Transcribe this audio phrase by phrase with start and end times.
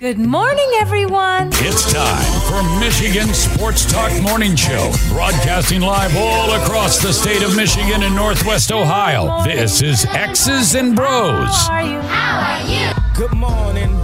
[0.00, 1.50] Good morning, everyone.
[1.52, 7.54] It's time for Michigan Sports Talk Morning Show, broadcasting live all across the state of
[7.54, 9.44] Michigan and Northwest Ohio.
[9.44, 11.46] This is X's and Bros.
[11.48, 12.00] How are you?
[12.00, 12.90] How are you?
[13.14, 13.96] Good morning.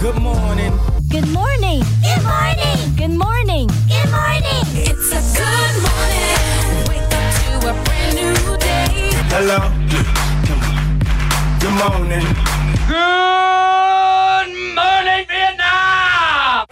[0.00, 0.72] Good morning.
[1.12, 1.82] Good morning.
[2.02, 2.96] Good morning.
[2.96, 3.68] Good morning.
[3.86, 4.66] Good morning.
[4.82, 6.34] It's a good morning.
[6.88, 9.12] Wake up to a brand new day.
[9.30, 9.83] Hello.
[11.76, 12.22] Good morning.
[15.26, 16.66] Vietnam!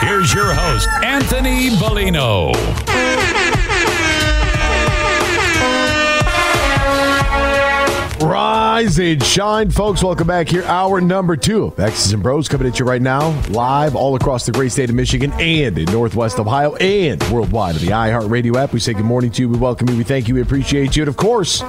[0.00, 2.52] Here's your host, Anthony Bellino.
[8.22, 10.04] Rise and shine, folks.
[10.04, 10.62] Welcome back here.
[10.64, 14.46] Hour number two of X's and Bros coming at you right now, live all across
[14.46, 18.72] the great state of Michigan and in Northwest Ohio and worldwide on the iHeartRadio app.
[18.72, 19.48] We say good morning to you.
[19.48, 19.96] We welcome you.
[19.96, 20.36] We thank you.
[20.36, 21.02] We appreciate you.
[21.02, 21.64] And of course,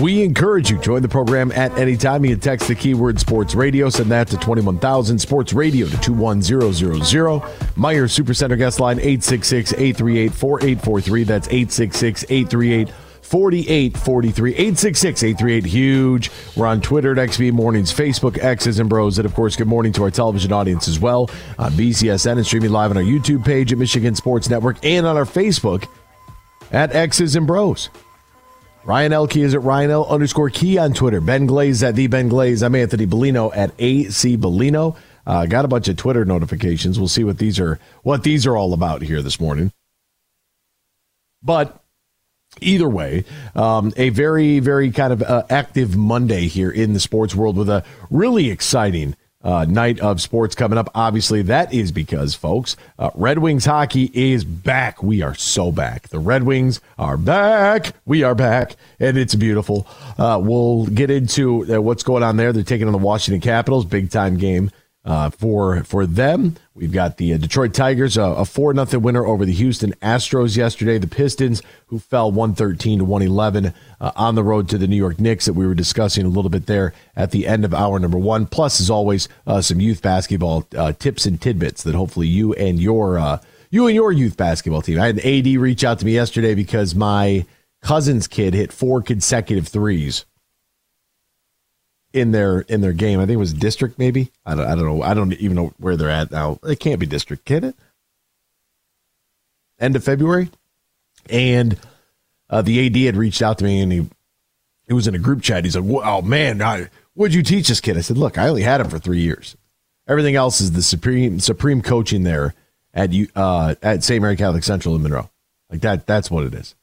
[0.00, 0.78] we encourage you.
[0.78, 2.24] Join the program at any time.
[2.24, 3.90] You can text the keyword sports radio.
[3.90, 7.40] Send that to 21,000 sports radio to 21000.
[7.76, 11.24] Meijer Supercenter guest line 866 838 4843.
[11.24, 18.78] That's 866 838 4843 866 838 huge we're on twitter at xb mornings facebook x's
[18.78, 22.32] and bros and of course good morning to our television audience as well on bcsn
[22.32, 25.88] and streaming live on our youtube page at michigan sports network and on our facebook
[26.72, 27.88] at x's and bros
[28.84, 29.26] Ryan L.
[29.28, 30.06] Key is at Ryan L.
[30.06, 31.20] underscore Key on Twitter.
[31.20, 32.62] Ben Glaze at the Ben Glaze.
[32.62, 34.96] I'm Anthony Bellino at AC Bellino.
[35.24, 36.98] Uh, got a bunch of Twitter notifications.
[36.98, 39.72] We'll see what these are what these are all about here this morning.
[41.44, 41.80] But
[42.60, 43.24] either way,
[43.54, 47.70] um, a very very kind of uh, active Monday here in the sports world with
[47.70, 49.14] a really exciting
[49.44, 50.90] uh, night of sports coming up.
[50.94, 55.02] Obviously, that is because, folks, uh, Red Wings hockey is back.
[55.02, 56.08] We are so back.
[56.08, 57.94] The Red Wings are back.
[58.04, 59.86] We are back, and it's beautiful.
[60.18, 62.52] Uh, we'll get into uh, what's going on there.
[62.52, 64.70] They're taking on the Washington Capitals, big time game.
[65.04, 69.26] Uh, for for them, we've got the uh, Detroit Tigers, uh, a four nothing winner
[69.26, 70.96] over the Houston Astros yesterday.
[70.96, 74.86] The Pistons, who fell one thirteen to one eleven uh, on the road to the
[74.86, 77.74] New York Knicks, that we were discussing a little bit there at the end of
[77.74, 78.46] hour number one.
[78.46, 82.78] Plus, as always, uh, some youth basketball uh, tips and tidbits that hopefully you and
[82.78, 83.40] your
[83.70, 85.00] you and your youth basketball team.
[85.00, 87.44] I had an AD reach out to me yesterday because my
[87.80, 90.24] cousin's kid hit four consecutive threes
[92.12, 93.20] in their in their game.
[93.20, 94.30] I think it was district, maybe.
[94.44, 95.02] I don't, I don't know.
[95.02, 96.58] I don't even know where they're at now.
[96.64, 97.76] It can't be district, can it?
[99.78, 100.50] End of February,
[101.28, 101.76] and
[102.50, 104.08] uh, the AD had reached out to me, and he
[104.86, 105.64] it was in a group chat.
[105.64, 108.62] He's like, "Oh man, I, what'd you teach this kid?" I said, "Look, I only
[108.62, 109.56] had him for three years.
[110.06, 112.54] Everything else is the supreme supreme coaching there
[112.92, 114.20] at uh, at St.
[114.20, 115.30] Mary Catholic Central in Monroe.
[115.70, 116.06] Like that.
[116.06, 116.74] That's what it is.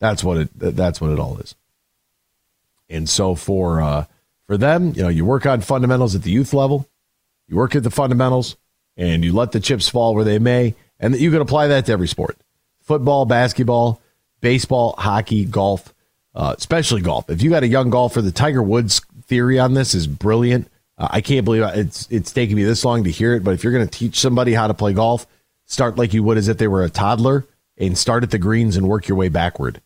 [0.00, 0.50] That's what it.
[0.54, 1.54] That's what it all is.
[2.88, 4.04] And so for uh,
[4.46, 6.88] for them, you know, you work on fundamentals at the youth level,
[7.48, 8.56] you work at the fundamentals,
[8.96, 11.86] and you let the chips fall where they may, and that you can apply that
[11.86, 12.36] to every sport:
[12.80, 14.00] football, basketball,
[14.40, 15.92] baseball, hockey, golf,
[16.34, 17.28] uh, especially golf.
[17.28, 20.70] If you got a young golfer, the Tiger Woods theory on this is brilliant.
[20.98, 23.44] Uh, I can't believe it's it's taken me this long to hear it.
[23.44, 25.26] But if you're going to teach somebody how to play golf,
[25.66, 27.46] start like you would as if they were a toddler,
[27.76, 29.80] and start at the greens and work your way backward.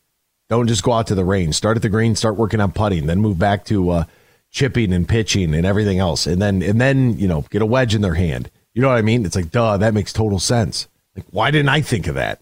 [0.49, 1.55] Don't just go out to the range.
[1.55, 4.05] Start at the green, start working on putting, then move back to uh,
[4.51, 7.95] chipping and pitching and everything else, and then and then you know get a wedge
[7.95, 8.51] in their hand.
[8.75, 9.25] You know what I mean?
[9.25, 10.89] It's like, duh, that makes total sense.
[11.17, 12.41] Like, why didn't I think of that?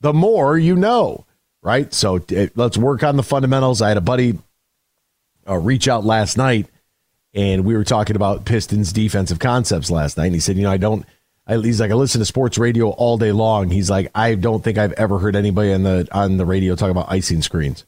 [0.00, 1.26] The more you know,
[1.62, 1.92] right?
[1.92, 3.82] So it, let's work on the fundamentals.
[3.82, 4.38] I had a buddy
[5.48, 6.66] uh, reach out last night,
[7.34, 10.26] and we were talking about Pistons defensive concepts last night.
[10.26, 11.04] And he said, you know, I don't.
[11.46, 13.70] I, he's like, I listen to sports radio all day long.
[13.70, 16.90] He's like, I don't think I've ever heard anybody on the on the radio talk
[16.90, 17.84] about icing screens.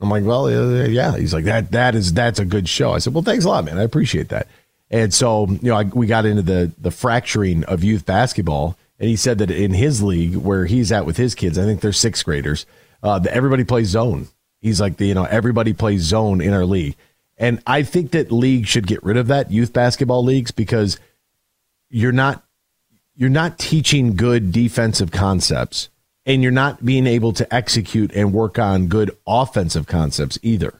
[0.00, 1.16] I'm like, well, yeah.
[1.16, 2.92] He's like, that that is that's a good show.
[2.92, 3.78] I said, well, thanks a lot, man.
[3.78, 4.46] I appreciate that.
[4.90, 9.08] And so, you know, I, we got into the the fracturing of youth basketball, and
[9.08, 11.92] he said that in his league where he's at with his kids, I think they're
[11.92, 12.64] sixth graders.
[13.00, 14.26] Uh, that everybody plays zone.
[14.60, 16.96] He's like, the, you know, everybody plays zone in our league,
[17.36, 20.98] and I think that league should get rid of that youth basketball leagues because
[21.90, 22.44] you're not
[23.14, 25.88] you're not teaching good defensive concepts
[26.28, 30.74] and you're not being able to execute and work on good offensive concepts either.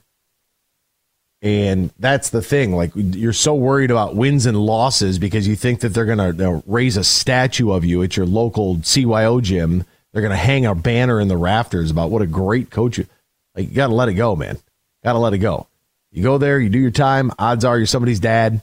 [1.41, 2.73] And that's the thing.
[2.73, 6.63] Like you're so worried about wins and losses because you think that they're going to
[6.67, 9.85] raise a statue of you at your local CYO gym.
[10.13, 13.07] They're going to hang a banner in the rafters about what a great coach you.
[13.55, 14.59] Like you got to let it go, man.
[15.03, 15.67] Got to let it go.
[16.11, 17.33] You go there, you do your time.
[17.39, 18.63] Odds are you're somebody's dad,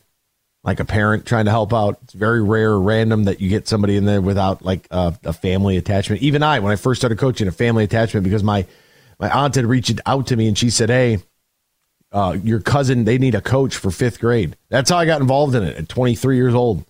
[0.65, 2.00] like a parent trying to help out.
[2.03, 5.77] It's very rare, random that you get somebody in there without like a, a family
[5.77, 6.23] attachment.
[6.23, 8.65] Even I, when I first started coaching, a family attachment because my
[9.19, 11.19] my aunt had reached out to me and she said, "Hey,
[12.12, 14.57] uh, your cousin, they need a coach for fifth grade.
[14.69, 16.83] That's how I got involved in it at 23 years old,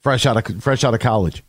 [0.00, 1.42] fresh out of fresh out of college.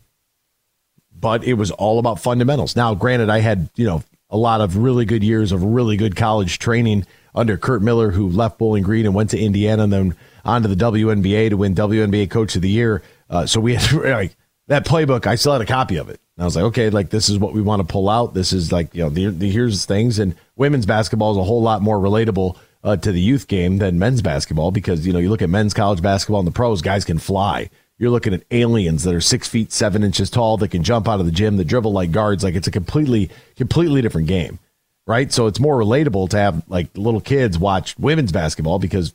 [1.16, 2.74] But it was all about fundamentals.
[2.74, 6.16] Now, granted, I had you know a lot of really good years of really good
[6.16, 10.16] college training under Kurt Miller, who left Bowling Green and went to Indiana, and then
[10.48, 13.02] on to the WNBA to win WNBA Coach of the Year.
[13.28, 14.36] Uh, so we had like
[14.68, 15.26] that playbook.
[15.26, 16.20] I still had a copy of it.
[16.36, 18.34] And I was like, okay, like this is what we want to pull out.
[18.34, 20.18] This is like you know, the, the, here's things.
[20.18, 23.98] And women's basketball is a whole lot more relatable uh, to the youth game than
[23.98, 27.04] men's basketball because you know you look at men's college basketball and the pros, guys
[27.04, 27.68] can fly.
[27.98, 31.18] You're looking at aliens that are six feet seven inches tall that can jump out
[31.18, 32.44] of the gym, that dribble like guards.
[32.44, 34.60] Like it's a completely, completely different game,
[35.04, 35.32] right?
[35.32, 39.14] So it's more relatable to have like little kids watch women's basketball because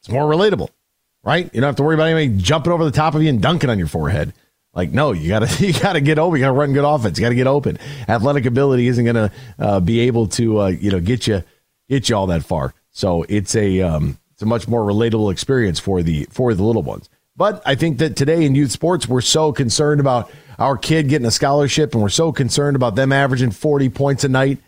[0.00, 0.68] it's more relatable,
[1.22, 1.44] right?
[1.52, 3.70] You don't have to worry about anybody jumping over the top of you and dunking
[3.70, 4.32] on your forehead.
[4.74, 6.36] Like no, you gotta you gotta get over.
[6.36, 7.18] You gotta run good offense.
[7.18, 7.78] You gotta get open.
[8.08, 11.42] Athletic ability isn't gonna uh, be able to uh, you know get you
[11.88, 12.74] get you all that far.
[12.90, 16.82] So it's a um, it's a much more relatable experience for the for the little
[16.82, 17.08] ones.
[17.36, 21.26] But I think that today in youth sports, we're so concerned about our kid getting
[21.26, 24.58] a scholarship, and we're so concerned about them averaging 40 points a night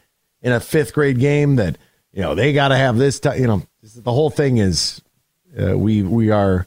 [0.40, 1.76] in a fifth grade game that
[2.12, 3.20] you know they got to have this.
[3.20, 5.01] T- you know, the whole thing is
[5.60, 6.66] uh, we we are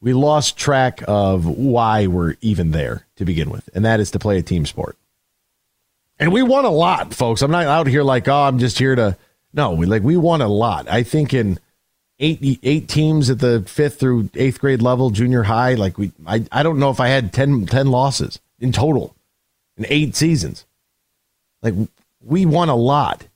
[0.00, 4.18] we lost track of why we're even there to begin with, and that is to
[4.18, 4.96] play a team sport.
[6.18, 7.42] And we won a lot, folks.
[7.42, 9.16] I'm not out here like, oh, I'm just here to.
[9.52, 10.88] No, we like we won a lot.
[10.88, 11.58] I think in
[12.18, 15.74] eight eight teams at the fifth through eighth grade level, junior high.
[15.74, 19.14] Like we, I, I don't know if I had 10, 10 losses in total
[19.76, 20.64] in eight seasons.
[21.60, 21.74] Like
[22.22, 23.26] we won a lot.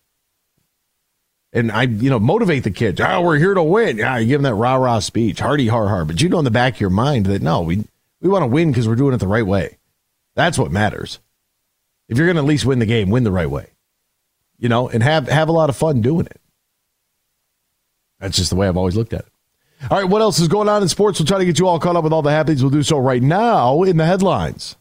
[1.57, 3.01] And I, you know, motivate the kids.
[3.01, 3.97] Oh, we're here to win.
[3.97, 6.05] Yeah, you give them that rah rah speech, hardy har har.
[6.05, 7.85] But you know in the back of your mind that no, we
[8.21, 9.79] we want to win because we're doing it the right way.
[10.35, 11.19] That's what matters.
[12.09, 13.71] If you're going to at least win the game, win the right way.
[14.59, 16.39] You know, and have have a lot of fun doing it.
[18.21, 19.33] That's just the way I've always looked at it.
[19.91, 21.19] All right, what else is going on in sports?
[21.19, 22.63] We'll try to get you all caught up with all the happenings.
[22.63, 24.77] We'll do so right now in the headlines.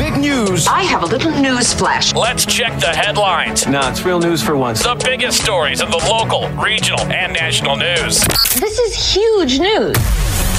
[0.00, 0.66] Big news.
[0.66, 2.14] I have a little news flash.
[2.14, 3.66] Let's check the headlines.
[3.66, 4.82] Nah, it's real news for once.
[4.82, 8.18] The biggest stories of the local, regional, and national news.
[8.58, 9.94] This is huge news.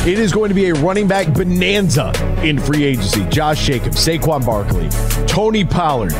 [0.05, 3.25] It is going to be a running back bonanza in free agency.
[3.29, 4.89] Josh Jacobs, Saquon Barkley,
[5.25, 6.13] Tony Pollard,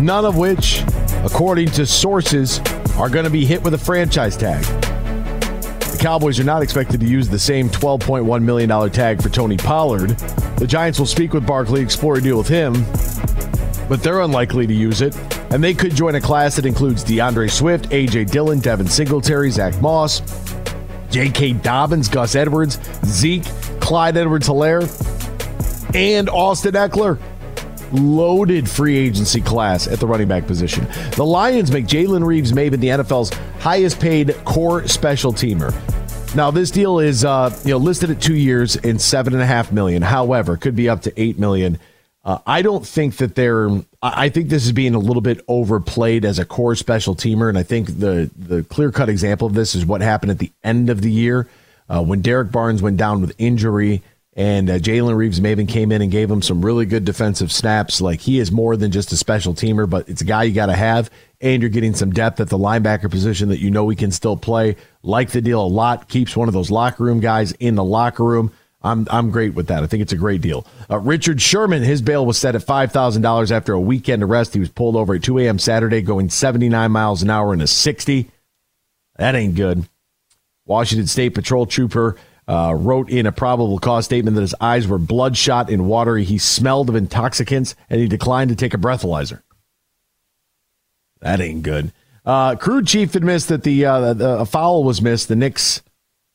[0.00, 0.84] none of which,
[1.24, 2.60] according to sources,
[2.96, 4.64] are going to be hit with a franchise tag.
[6.02, 10.10] Cowboys are not expected to use the same $12.1 million tag for Tony Pollard.
[10.58, 12.72] The Giants will speak with Barkley, explore a deal with him,
[13.88, 15.16] but they're unlikely to use it.
[15.52, 18.24] And they could join a class that includes DeAndre Swift, A.J.
[18.24, 20.22] Dillon, Devin Singletary, Zach Moss,
[21.12, 21.52] J.K.
[21.52, 23.44] Dobbins, Gus Edwards, Zeke,
[23.78, 24.82] Clyde Edwards Hilaire,
[25.94, 27.20] and Austin Ekeler
[27.92, 30.86] loaded free agency class at the running back position.
[31.16, 33.30] The Lions make Jalen Reeves-Maybin the NFL's
[33.60, 35.72] highest paid core special teamer.
[36.34, 39.46] Now this deal is uh, you know listed at two years and seven and a
[39.46, 40.02] half million.
[40.02, 41.78] However, could be up to eight million.
[42.24, 43.68] Uh, I don't think that they're.
[44.00, 47.58] I think this is being a little bit overplayed as a core special teamer, and
[47.58, 50.88] I think the the clear cut example of this is what happened at the end
[50.88, 51.48] of the year
[51.88, 54.02] uh, when Derrick Barnes went down with injury
[54.34, 58.00] and uh, Jalen Reeves-Maybin came in and gave him some really good defensive snaps.
[58.00, 60.66] Like he is more than just a special teamer, but it's a guy you got
[60.66, 61.10] to have.
[61.40, 64.36] And you're getting some depth at the linebacker position that you know he can still
[64.36, 64.76] play.
[65.02, 66.08] Like the deal a lot.
[66.08, 68.52] Keeps one of those locker room guys in the locker room.
[68.80, 69.82] I'm I'm great with that.
[69.82, 70.66] I think it's a great deal.
[70.90, 74.54] Uh, Richard Sherman, his bail was set at five thousand dollars after a weekend arrest.
[74.54, 75.58] He was pulled over at 2 a.m.
[75.58, 78.30] Saturday, going 79 miles an hour in a 60.
[79.16, 79.88] That ain't good.
[80.64, 82.16] Washington State Patrol Trooper
[82.48, 86.24] uh, wrote in a probable cause statement that his eyes were bloodshot and watery.
[86.24, 89.42] He smelled of intoxicants and he declined to take a breathalyzer.
[91.20, 91.92] That ain't good.
[92.24, 95.28] Uh, crew chief admits that the, uh, the a foul was missed.
[95.28, 95.82] The Knicks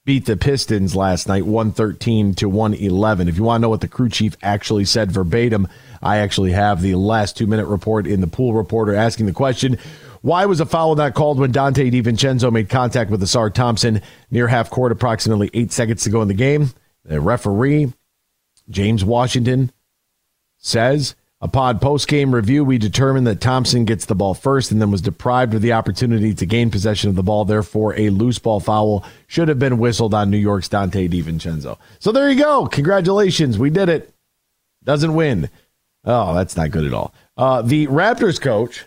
[0.05, 3.27] beat the Pistons last night, 113 to 111.
[3.27, 5.67] If you want to know what the crew chief actually said verbatim,
[6.01, 9.77] I actually have the last two minute report in the pool reporter asking the question
[10.21, 14.47] why was a foul not called when Donte DiVincenzo made contact with Ausar Thompson near
[14.47, 16.71] half court, approximately eight seconds to go in the game?
[17.05, 17.93] The referee,
[18.69, 19.71] James Washington,
[20.57, 24.91] says upon post game review, we determined that Thompson gets the ball first and then
[24.91, 27.45] was deprived of the opportunity to gain possession of the ball.
[27.45, 31.77] Therefore, a loose ball foul should have been whistled on New York's Donte DiVincenzo.
[31.99, 32.67] So there you go.
[32.67, 33.57] Congratulations.
[33.57, 34.13] We did it.
[34.83, 35.49] Doesn't win.
[36.05, 37.13] Oh, that's not good at all.
[37.35, 38.85] Uh, the Raptors coach,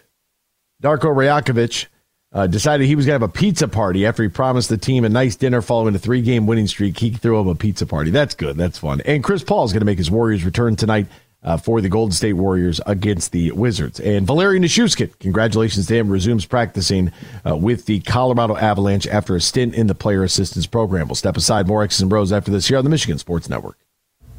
[0.81, 1.87] Darko Rajakovic
[2.33, 5.05] uh, decided he was going to have a pizza party after he promised the team
[5.05, 6.99] a nice dinner following a three game winning streak.
[6.99, 8.11] He threw him a pizza party.
[8.11, 8.57] That's good.
[8.57, 9.01] That's fun.
[9.03, 11.07] And Chris Paul is going to make his Warriors return tonight
[11.43, 13.99] uh, for the Golden State Warriors against the Wizards.
[13.99, 17.13] And Valeri Nichushkin, congratulations to him, resumes practicing
[17.49, 21.09] uh, with the Colorado Avalanche after a stint in the player assistance program.
[21.09, 23.80] We'll step aside more X's and Bros after this here on the Michigan Sports Network.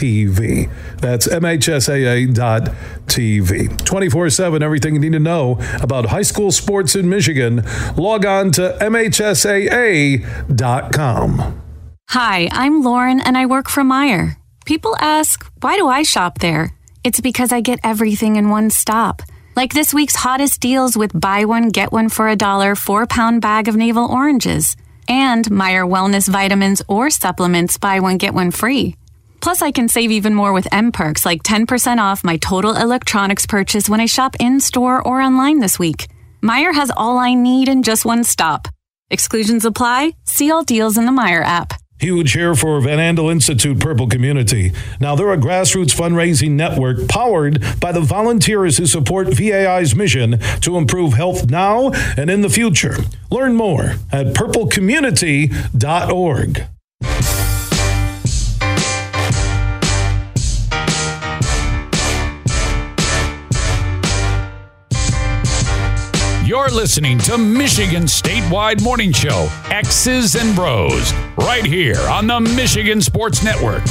[0.00, 0.70] MHSAA.TV.
[1.00, 3.84] That's MHSAA.TV.
[3.84, 7.62] 24 7, everything you need to know about high school sports in Michigan.
[7.96, 10.22] Log on to MHSAA.com.
[12.10, 14.36] Hi, I'm Lauren and I work for Meijer.
[14.66, 16.74] People ask, why do I shop there?
[17.04, 19.22] It's because I get everything in one stop.
[19.56, 23.42] Like this week's hottest deals with buy one, get one for a dollar, four pound
[23.42, 24.76] bag of navel oranges,
[25.08, 28.96] and Meijer Wellness vitamins or supplements, buy one, get one free.
[29.40, 33.88] Plus, I can save even more with mPerks, like 10% off my total electronics purchase
[33.88, 36.08] when I shop in store or online this week.
[36.42, 38.68] Meijer has all I need in just one stop.
[39.10, 40.12] Exclusions apply.
[40.24, 41.74] See all deals in the Meijer app.
[42.00, 44.72] Huge here for Van Andel Institute Purple Community.
[45.00, 50.78] Now, they're a grassroots fundraising network powered by the volunteers who support VAI's mission to
[50.78, 52.96] improve health now and in the future.
[53.30, 56.66] Learn more at purplecommunity.org.
[66.60, 73.00] You're listening to Michigan Statewide Morning Show, X's and Bros, right here on the Michigan
[73.00, 73.82] Sports Network.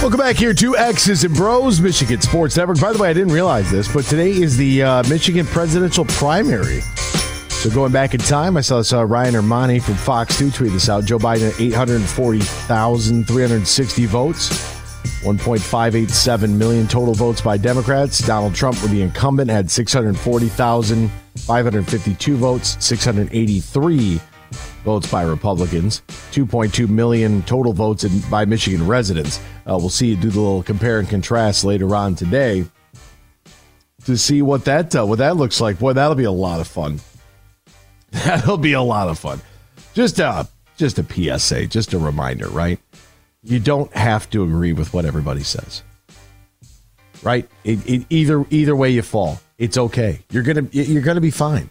[0.00, 2.80] Welcome back here to X's and Bros, Michigan Sports Network.
[2.80, 6.82] By the way, I didn't realize this, but today is the uh, Michigan presidential primary.
[7.50, 10.88] So going back in time, I saw uh, Ryan Ermani from Fox 2 tweet this
[10.88, 11.04] out.
[11.04, 14.81] Joe Biden at 840,360 votes,
[15.22, 18.18] 1.587 million total votes by Democrats.
[18.26, 24.20] Donald Trump, with the incumbent, had 640,552 votes, 683
[24.84, 29.38] votes by Republicans, 2.2 million total votes in, by Michigan residents.
[29.66, 32.64] Uh, we'll see you do the little compare and contrast later on today
[34.04, 35.78] to see what that uh, what that looks like.
[35.78, 37.00] Boy, that'll be a lot of fun.
[38.10, 39.40] That'll be a lot of fun.
[39.94, 42.78] Just a just a PSA, just a reminder, right?
[43.42, 45.82] You don't have to agree with what everybody says.
[47.22, 47.48] Right?
[47.64, 50.20] It, it, either either way you fall, it's okay.
[50.30, 51.70] You're gonna you're gonna be fine.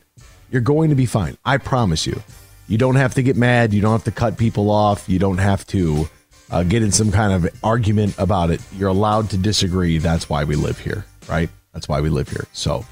[0.50, 1.38] You're going to be fine.
[1.46, 2.22] I promise you.
[2.68, 3.74] You don't have to get mad.
[3.74, 5.08] You don't have to cut people off.
[5.10, 6.10] You don't have to
[6.50, 8.62] uh, get in some kind of argument about it.
[8.78, 9.98] You're allowed to disagree.
[9.98, 11.50] That's why we live here, right?
[11.74, 12.46] That's why we live here.
[12.52, 12.86] So,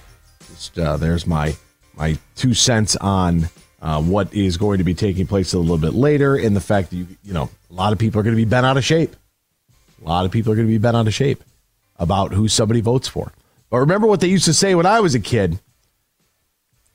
[0.48, 1.56] just uh, there's my
[1.96, 3.50] my two cents on
[3.82, 6.90] uh, what is going to be taking place a little bit later, and the fact
[6.90, 8.84] that you you know a lot of people are going to be bent out of
[8.84, 9.16] shape.
[10.02, 11.44] A lot of people are going to be bent out of shape
[11.98, 13.34] about who somebody votes for.
[13.70, 15.60] But remember what they used to say when I was a kid: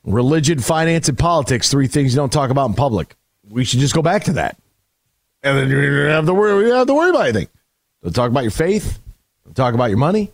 [0.03, 1.69] religion, finance, and politics.
[1.69, 3.15] Three things you don't talk about in public.
[3.49, 4.57] We should just go back to that,
[5.43, 6.63] and then you don't have to worry.
[6.63, 7.47] You don't have to worry about anything.
[8.03, 8.99] Don't talk about your faith.
[9.43, 10.31] Don't talk about your money.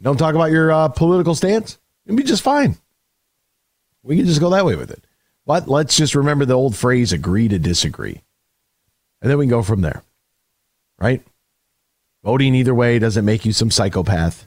[0.00, 1.78] Don't talk about your uh, political stance.
[2.04, 2.76] It'd be just fine.
[4.02, 5.03] We can just go that way with it.
[5.46, 8.22] But let's just remember the old phrase agree to disagree.
[9.20, 10.02] And then we can go from there.
[10.98, 11.22] Right?
[12.22, 14.46] Voting either way doesn't make you some psychopath.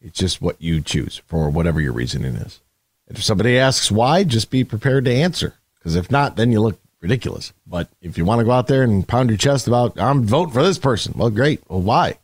[0.00, 2.60] It's just what you choose for whatever your reasoning is.
[3.08, 5.54] If somebody asks why, just be prepared to answer.
[5.74, 7.52] Because if not, then you look ridiculous.
[7.66, 10.52] But if you want to go out there and pound your chest about, I'm voting
[10.52, 11.62] for this person, well, great.
[11.68, 12.18] Well, why?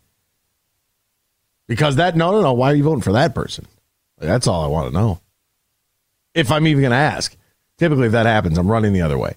[1.66, 2.52] Because that, no, no, no.
[2.52, 3.66] Why are you voting for that person?
[4.18, 5.21] That's all I want to know
[6.35, 7.37] if I'm even going to ask.
[7.78, 9.37] Typically, if that happens, I'm running the other way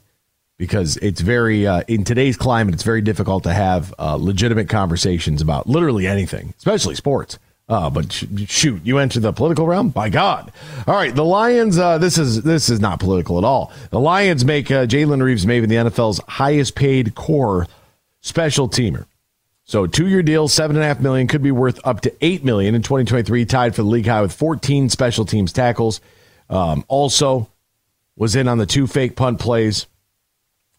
[0.58, 2.74] because it's very uh, in today's climate.
[2.74, 7.40] It's very difficult to have uh, legitimate conversations about literally anything, especially sports.
[7.70, 9.90] Uh, but sh- shoot, you enter the political realm.
[9.90, 10.54] By God!
[10.88, 11.78] All right, the Lions.
[11.78, 13.74] Uh, this is this is not political at all.
[13.90, 17.68] The Lions make uh, Jalen Reeves-Maybin the NFL's highest paid core
[18.22, 19.06] special teamer.
[19.66, 22.46] So two year deal, seven and a half million, could be worth up to eight
[22.46, 26.00] million in 2023, tied for the league high with 14 special teams tackles.
[26.50, 27.50] Um, also,
[28.18, 29.86] was in on the two fake punt plays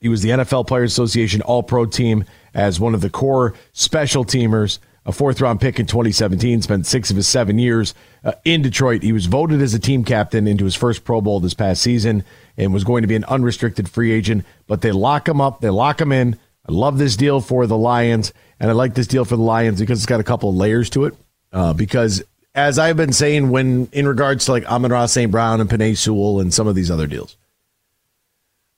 [0.00, 4.24] He was the NFL Players Association All Pro team as one of the core special
[4.24, 8.60] teamers, a fourth round pick in 2017, spent six of his seven years uh, in
[8.60, 9.02] Detroit.
[9.02, 12.24] He was voted as a team captain into his first Pro Bowl this past season
[12.56, 15.70] and was going to be an unrestricted free agent, but they lock him up, they
[15.70, 16.38] lock him in.
[16.68, 19.80] I love this deal for the Lions, and I like this deal for the Lions
[19.80, 21.14] because it's got a couple of layers to it.
[21.50, 22.22] Uh, because
[22.54, 25.30] as I've been saying, when in regards to like Amon-Ra St.
[25.30, 27.36] Brown and Penei Sewell and some of these other deals,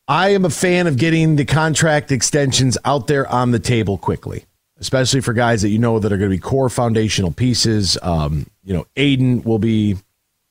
[0.08, 4.44] I am a fan of getting the contract extensions out there on the table quickly,
[4.78, 7.96] especially for guys that you know that are going to be core foundational pieces.
[8.02, 9.96] Um, you know, Aidan will be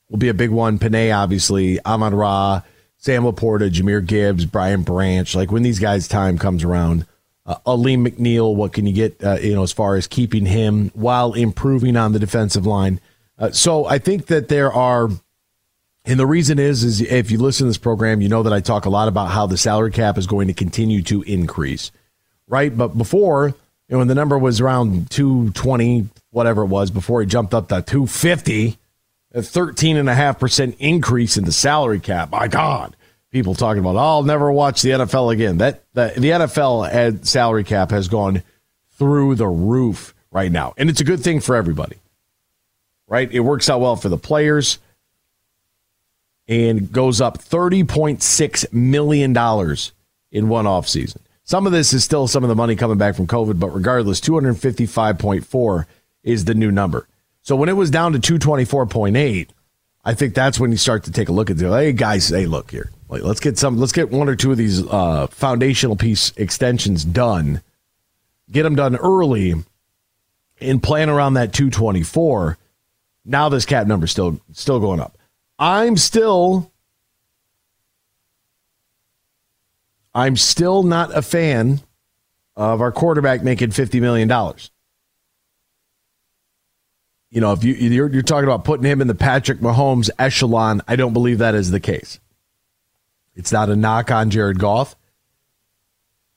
[0.10, 0.80] will be a big one.
[0.80, 2.62] Penei, obviously, Amon-Ra,
[2.98, 5.36] Sam LaPorta, Jahmyr Gibbs, Brian Branch.
[5.36, 7.06] Like when these guys' time comes around,
[7.46, 9.24] uh, Alim McNeill, what can you get?
[9.24, 13.02] Uh, you know, as far as keeping him while improving on the defensive line.
[13.40, 15.10] Uh, so I think that there are
[16.06, 18.62] and the reason is, is if you listen to this program, you know that I
[18.62, 21.92] talk a lot about how the salary cap is going to continue to increase,
[22.48, 22.76] right?
[22.76, 23.56] But before, you
[23.90, 27.82] know, when the number was around 220, whatever it was, before it jumped up to
[27.82, 28.78] 250,
[29.34, 32.32] a 13.5% increase in the salary cap.
[32.32, 32.96] My God.
[33.32, 35.60] People talking about, oh, I'll never watch the NFL again.
[35.60, 38.42] That, that the NFL salary cap has gone
[38.94, 40.74] through the roof right now.
[40.78, 41.98] And it's a good thing for everybody,
[43.10, 43.30] right?
[43.32, 44.80] It works out well for the players
[46.48, 49.32] and goes up $30.6 million
[50.32, 51.18] in one offseason.
[51.44, 54.22] Some of this is still some of the money coming back from COVID, but regardless,
[54.22, 55.86] 255.4
[56.24, 57.08] is the new number.
[57.42, 59.48] So when it was down to 224.8,
[60.06, 62.46] I think that's when you start to take a look at the hey guys, hey
[62.46, 62.92] look here.
[63.10, 67.04] Like, let's get some let's get one or two of these uh, foundational piece extensions
[67.04, 67.62] done.
[68.52, 69.56] Get them done early
[70.62, 72.59] and plan around that 224.
[73.30, 75.18] Now this cap number still still going up.
[75.60, 76.72] I'm still
[80.16, 81.82] I'm still not a fan
[82.56, 84.28] of our quarterback making $50 million.
[87.30, 90.82] You know, if you you're, you're talking about putting him in the Patrick Mahomes echelon,
[90.88, 92.20] I don't believe that is the case.
[93.36, 94.96] It's not a knock on Jared Goff.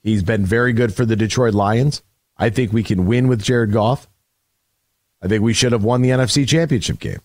[0.02, 2.02] He's been very good for the Detroit Lions.
[2.36, 4.08] I think we can win with Jared Goff.
[5.22, 7.20] I think we should have won the NFC Championship game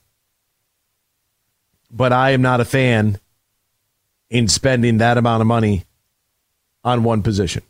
[1.91, 3.19] but I am not a fan
[4.29, 5.85] in spending that amount of money
[6.83, 7.63] on one position.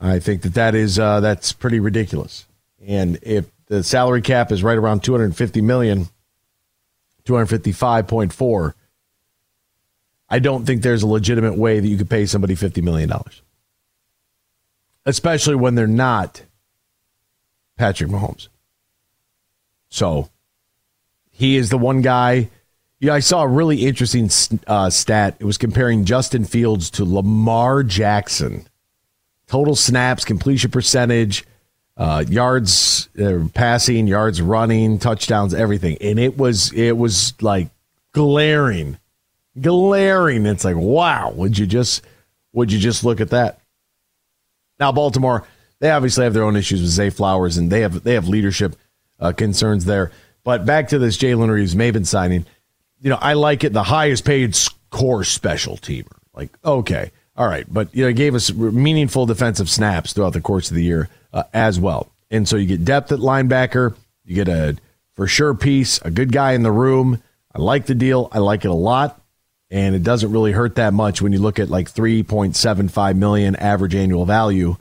[0.00, 2.46] I think that that is uh, that's pretty ridiculous.
[2.86, 6.08] And if the salary cap is right around 250 million,
[7.24, 8.74] 255.4,
[10.28, 13.42] I don't think there's a legitimate way that you could pay somebody 50 million dollars.
[15.04, 16.42] Especially when they're not
[17.76, 18.48] Patrick Mahomes.
[19.88, 20.30] So,
[21.30, 22.50] he is the one guy
[22.98, 24.30] yeah, I saw a really interesting
[24.66, 25.36] uh, stat.
[25.38, 28.66] It was comparing Justin Fields to Lamar Jackson.
[29.46, 31.44] Total snaps, completion percentage,
[31.96, 37.68] uh, yards uh, passing, yards running, touchdowns, everything, and it was it was like
[38.12, 38.98] glaring,
[39.60, 40.46] glaring.
[40.46, 42.02] It's like, wow, would you just
[42.52, 43.60] would you just look at that?
[44.80, 45.46] Now, Baltimore,
[45.78, 48.74] they obviously have their own issues with Zay Flowers, and they have they have leadership
[49.20, 50.12] uh, concerns there.
[50.44, 52.46] But back to this Jalen Reeves-Maybin signing
[53.00, 53.72] you know, I like it.
[53.72, 54.56] The highest paid
[54.90, 56.12] core special teamer.
[56.34, 60.40] Like, okay, all right, but you know, he gave us meaningful defensive snaps throughout the
[60.40, 62.10] course of the year uh, as well.
[62.30, 63.94] And so you get depth at linebacker.
[64.24, 64.76] You get a
[65.14, 67.22] for sure piece, a good guy in the room.
[67.54, 68.28] I like the deal.
[68.32, 69.20] I like it a lot.
[69.70, 73.94] And it doesn't really hurt that much when you look at like 3.75 million average
[73.94, 74.76] annual value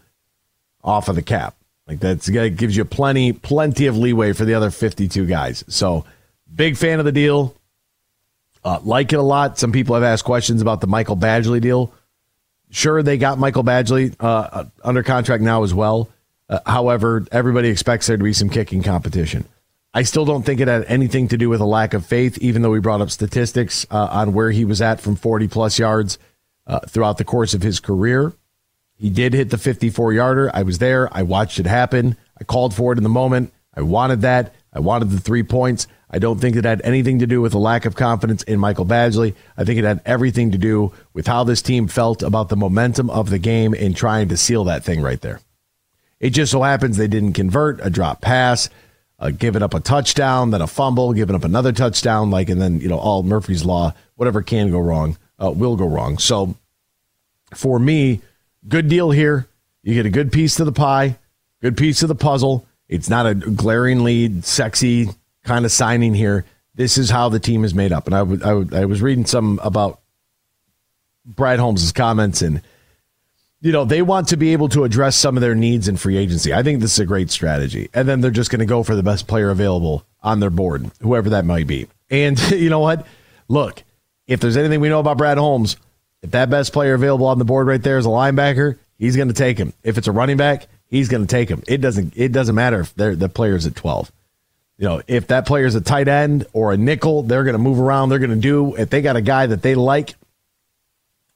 [0.84, 1.55] off of the cap.
[1.88, 5.64] Like that's that gives you plenty, plenty of leeway for the other 52 guys.
[5.68, 6.06] So
[6.54, 7.56] big fan of the deal.
[8.64, 9.60] Uh, like it a lot.
[9.60, 11.94] Some people have asked questions about the Michael Badgley deal.
[12.72, 16.10] Sure, they got Michael Badgley uh, uh, under contract now as well.
[16.50, 19.46] Uh, however, everybody expects there to be some kicking competition.
[19.94, 22.64] I still don't think it had anything to do with a lack of faith, even
[22.64, 26.18] though we brought up statistics uh, on where he was at from 40 plus yards
[26.68, 28.34] uh, throughout the course of his career.
[28.98, 30.52] He did hit the 54 yarder.
[30.54, 31.10] I was there.
[31.16, 32.18] I watched it happen.
[32.40, 33.54] I called for it in the moment.
[33.74, 34.54] I wanted that.
[34.72, 35.88] I wanted the three points.
[36.10, 38.86] I don't think it had anything to do with a lack of confidence in Michael
[38.86, 39.34] Badgley.
[39.58, 43.10] I think it had everything to do with how this team felt about the momentum
[43.10, 45.42] of the game and trying to seal that thing right there.
[46.20, 48.70] It just so happens they didn't convert a drop pass,
[49.20, 52.80] uh, giving up a touchdown, then a fumble, giving up another touchdown, like, and then,
[52.80, 56.18] you know, all Murphy's Law, whatever can go wrong, uh, will go wrong.
[56.18, 56.56] So
[57.54, 58.22] for me,
[58.68, 59.48] good deal here.
[59.84, 61.18] You get a good piece to the pie,
[61.62, 62.66] good piece of the puzzle.
[62.88, 65.10] It's not a glaringly sexy
[65.44, 66.46] kind of signing here.
[66.76, 68.06] This is how the team is made up.
[68.08, 70.02] And I, w- I, w- I was reading some about
[71.26, 72.62] Brad Holmes' comments, and
[73.62, 76.18] you know, they want to be able to address some of their needs in free
[76.18, 76.54] agency.
[76.54, 77.90] I think this is a great strategy.
[77.94, 80.92] And then they're just going to go for the best player available on their board,
[81.02, 81.88] whoever that might be.
[82.10, 83.08] And you know what?
[83.48, 83.84] Look,
[84.28, 85.78] if there's anything we know about Brad Holmes,
[86.26, 89.28] if that best player available on the board right there is a linebacker, he's going
[89.28, 89.74] to take him.
[89.84, 91.62] If it's a running back, he's going to take him.
[91.68, 94.12] It doesn't it doesn't matter if the player's at 12.
[94.80, 97.80] You know, if that player's a tight end or a nickel, they're going to move
[97.80, 98.10] around.
[98.10, 100.16] They're going to do if they got a guy that they like,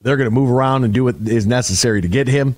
[0.02, 2.56] they're going to move around and do what is necessary to get him.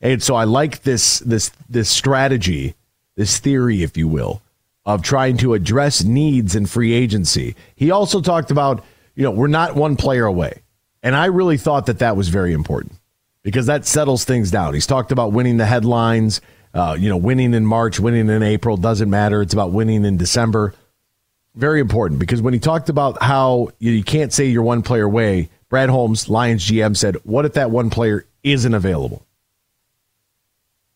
[0.00, 2.74] And so I like this this this strategy,
[3.14, 4.42] this theory, if you will,
[4.84, 7.54] of trying to address needs in free agency.
[7.76, 10.63] He also talked about, you know, we're not one player away.
[11.04, 12.94] And I really thought that that was very important
[13.42, 14.72] because that settles things down.
[14.72, 16.40] He's talked about winning the headlines,
[16.72, 19.42] uh, you know, winning in March, winning in April, doesn't matter.
[19.42, 20.74] It's about winning in December.
[21.54, 25.50] Very important because when he talked about how you, can't say you're one player away,
[25.68, 29.26] Brad Holmes, Lions GM, said, What if that one player isn't available?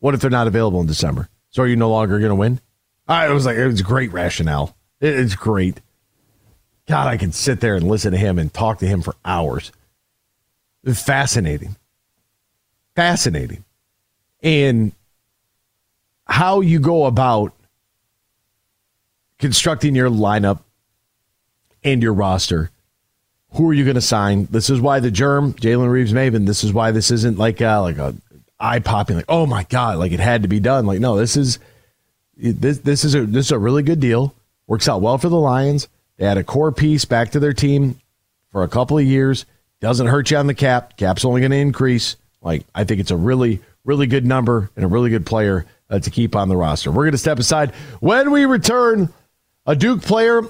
[0.01, 1.29] What if they're not available in December?
[1.51, 2.61] So are you no longer going to win?
[3.07, 4.75] I was like, it was great rationale.
[5.01, 5.81] It's great.
[6.87, 9.71] God, I can sit there and listen to him and talk to him for hours.
[10.85, 11.77] Fascinating.
[12.95, 13.64] Fascinating.
[14.43, 14.93] And
[16.27, 17.53] how you go about
[19.38, 20.61] constructing your lineup
[21.85, 22.71] and your roster.
[23.53, 24.47] Who are you going to sign?
[24.51, 27.99] This is why the germ, Jalen Reeves-Maybin, this is why this isn't like a, like
[27.99, 28.14] a
[28.61, 30.87] eye popping, like, oh my God, like it had to be done.
[30.87, 31.59] Like, no, this is
[32.37, 34.35] this this is a this is a really good deal.
[34.67, 35.88] Works out well for the Lions.
[36.19, 38.01] They had a core piece back to their team
[38.51, 39.47] for a couple of years.
[39.81, 40.97] Doesn't hurt you on the cap.
[40.97, 42.17] Cap's only going to increase.
[42.43, 45.99] Like I think it's a really really good number and a really good player uh,
[45.99, 46.91] to keep on the roster.
[46.91, 49.12] We're going to step aside when we return.
[49.67, 50.43] A Duke player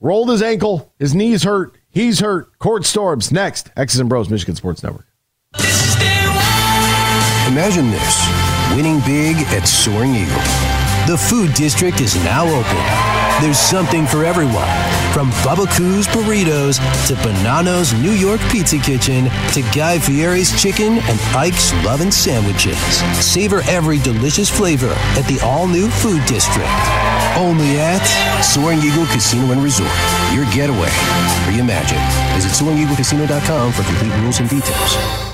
[0.00, 0.92] rolled his ankle.
[0.98, 1.76] His knees hurt.
[1.90, 2.58] He's hurt.
[2.58, 3.70] Court storms next.
[3.76, 5.06] X's and Bros, Michigan Sports Network.
[7.46, 8.26] Imagine this
[8.74, 10.34] winning big at Soaring Eagle.
[11.06, 13.13] The food district is now open.
[13.40, 14.68] There's something for everyone
[15.12, 21.20] from Bubba Coos burritos to Bonanno's New York Pizza Kitchen to Guy Fieri's chicken and
[21.36, 22.78] Ike's Lovin' Sandwiches.
[23.24, 26.70] Savor every delicious flavor at the all new food district.
[27.36, 28.04] Only at
[28.42, 29.90] Soaring Eagle Casino and Resort.
[30.32, 30.90] Your getaway.
[31.46, 32.34] Reimagine.
[32.34, 35.33] Visit SoaringEagleCasino.com for complete rules and details.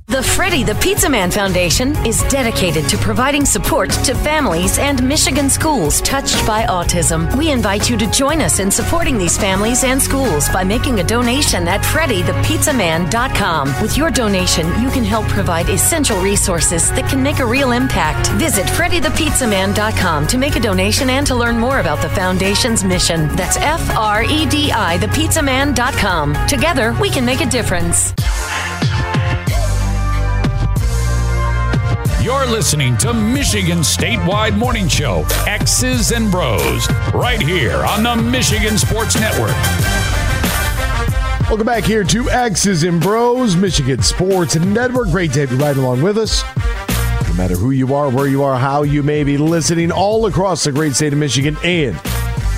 [0.11, 5.49] The Freddie the Pizza Man Foundation is dedicated to providing support to families and Michigan
[5.49, 7.33] schools touched by autism.
[7.37, 11.03] We invite you to join us in supporting these families and schools by making a
[11.05, 13.81] donation at freddythepizzaman.com.
[13.81, 18.27] With your donation, you can help provide essential resources that can make a real impact.
[18.31, 23.33] Visit freddythepizzaman.com to make a donation and to learn more about the foundation's mission.
[23.37, 26.47] That's F R E D I thepizzaman.com.
[26.49, 28.13] Together, we can make a difference.
[32.21, 38.77] You're listening to Michigan Statewide Morning Show, X's and Bros, right here on the Michigan
[38.77, 39.55] Sports Network.
[41.49, 45.09] Welcome back here to X's and Bros, Michigan Sports Network.
[45.09, 46.43] Great to have you right along with us.
[47.27, 50.63] No matter who you are, where you are, how you may be listening, all across
[50.63, 51.99] the great state of Michigan and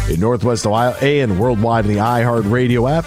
[0.09, 3.05] in Northwest Ohio and worldwide in the iHeart Radio app.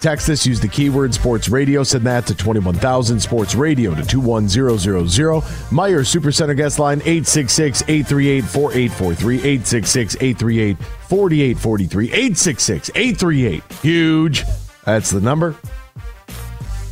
[0.00, 5.42] Text us, use the keyword sports radio, send that to 21,000 sports radio to 21000.
[5.70, 10.76] Meijer Supercenter guest line 866 838 4843, 866 838
[11.08, 14.44] 4843, 866 838 huge.
[14.86, 15.54] That's the number.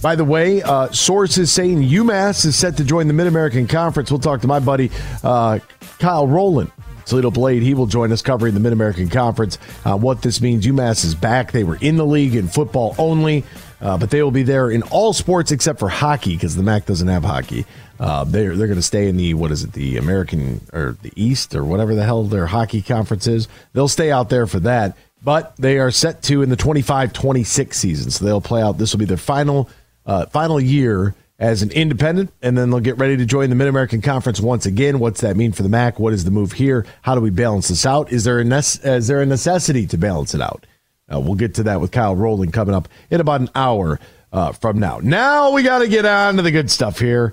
[0.02, 4.10] By the way, uh, sources saying UMass is set to join the Mid American Conference.
[4.10, 4.90] We'll talk to my buddy
[5.24, 5.60] uh,
[5.98, 6.70] Kyle Rowland.
[7.08, 9.58] Toledo Blade, he will join us covering the Mid American Conference.
[9.84, 11.52] Uh, what this means UMass is back.
[11.52, 13.44] They were in the league in football only,
[13.80, 16.86] uh, but they will be there in all sports except for hockey because the MAC
[16.86, 17.64] doesn't have hockey.
[17.98, 21.12] Uh, they're they're going to stay in the what is it the American or the
[21.16, 23.48] East or whatever the hell their hockey conference is.
[23.72, 28.10] They'll stay out there for that, but they are set to in the 25-26 season,
[28.10, 28.78] so they'll play out.
[28.78, 29.68] This will be their final
[30.06, 33.68] uh, final year as an independent, and then they'll get ready to join the Mid
[33.68, 34.98] American Conference once again.
[34.98, 35.98] What's that mean for the MAC?
[35.98, 36.84] What is the move here?
[37.02, 38.12] How do we balance this out?
[38.12, 40.66] Is there a nece- is there a necessity to balance it out?
[41.12, 44.00] Uh, we'll get to that with Kyle Rowland coming up in about an hour
[44.32, 44.98] uh, from now.
[45.02, 47.32] Now we got to get on to the good stuff here.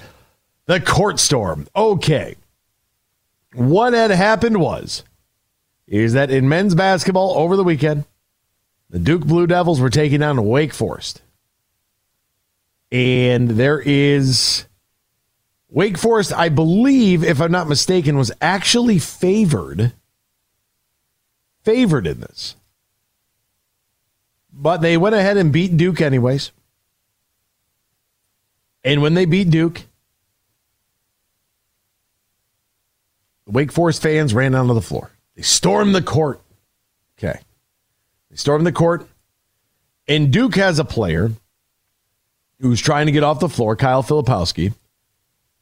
[0.67, 1.67] The court storm.
[1.75, 2.35] Okay.
[3.53, 5.03] What had happened was
[5.87, 8.05] is that in men's basketball over the weekend,
[8.89, 11.21] the Duke Blue Devils were taking down Wake Forest.
[12.95, 14.63] And there is
[15.67, 19.91] Wake Forest, I believe, if I'm not mistaken, was actually favored.
[21.63, 22.55] Favored in this.
[24.53, 26.53] But they went ahead and beat Duke anyways.
[28.85, 29.81] And when they beat Duke,
[33.45, 35.11] the Wake Forest fans ran onto the floor.
[35.35, 36.39] They stormed the court.
[37.19, 37.41] Okay.
[38.29, 39.05] They stormed the court.
[40.07, 41.31] And Duke has a player
[42.59, 44.73] who's trying to get off the floor, Kyle Filipowski,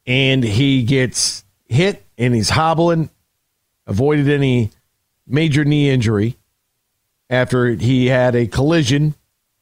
[0.06, 3.10] and he gets hit and he's hobbling,
[3.86, 4.70] avoided any
[5.26, 6.36] major knee injury
[7.30, 9.14] after he had a collision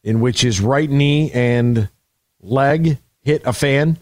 [0.02, 1.88] in which his right knee and
[2.40, 3.96] leg hit a fan.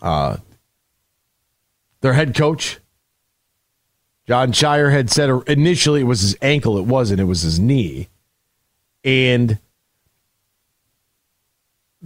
[0.00, 0.36] Uh,
[2.02, 2.78] their head coach,
[4.28, 6.78] Jon Scheyer, had said initially it was his ankle.
[6.78, 8.08] It wasn't, it was his knee.
[9.02, 9.58] And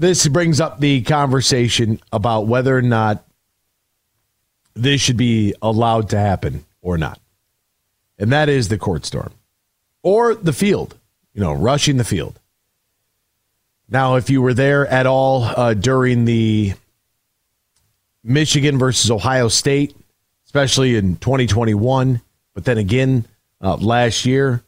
[0.01, 3.23] this brings up the conversation about whether or not
[4.73, 7.21] this should be allowed to happen or not.
[8.19, 9.35] And that is the court storm
[10.03, 10.97] or the field,
[11.35, 12.41] you know, rushing the field.
[13.91, 16.73] Now, if you were there at all uh, during the
[18.25, 19.95] Michigan versus Ohio State,
[20.47, 22.23] especially in 2021,
[22.55, 23.27] but then again
[23.61, 24.63] uh, last year,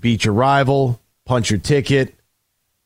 [0.00, 2.14] beat your rival, punch your ticket,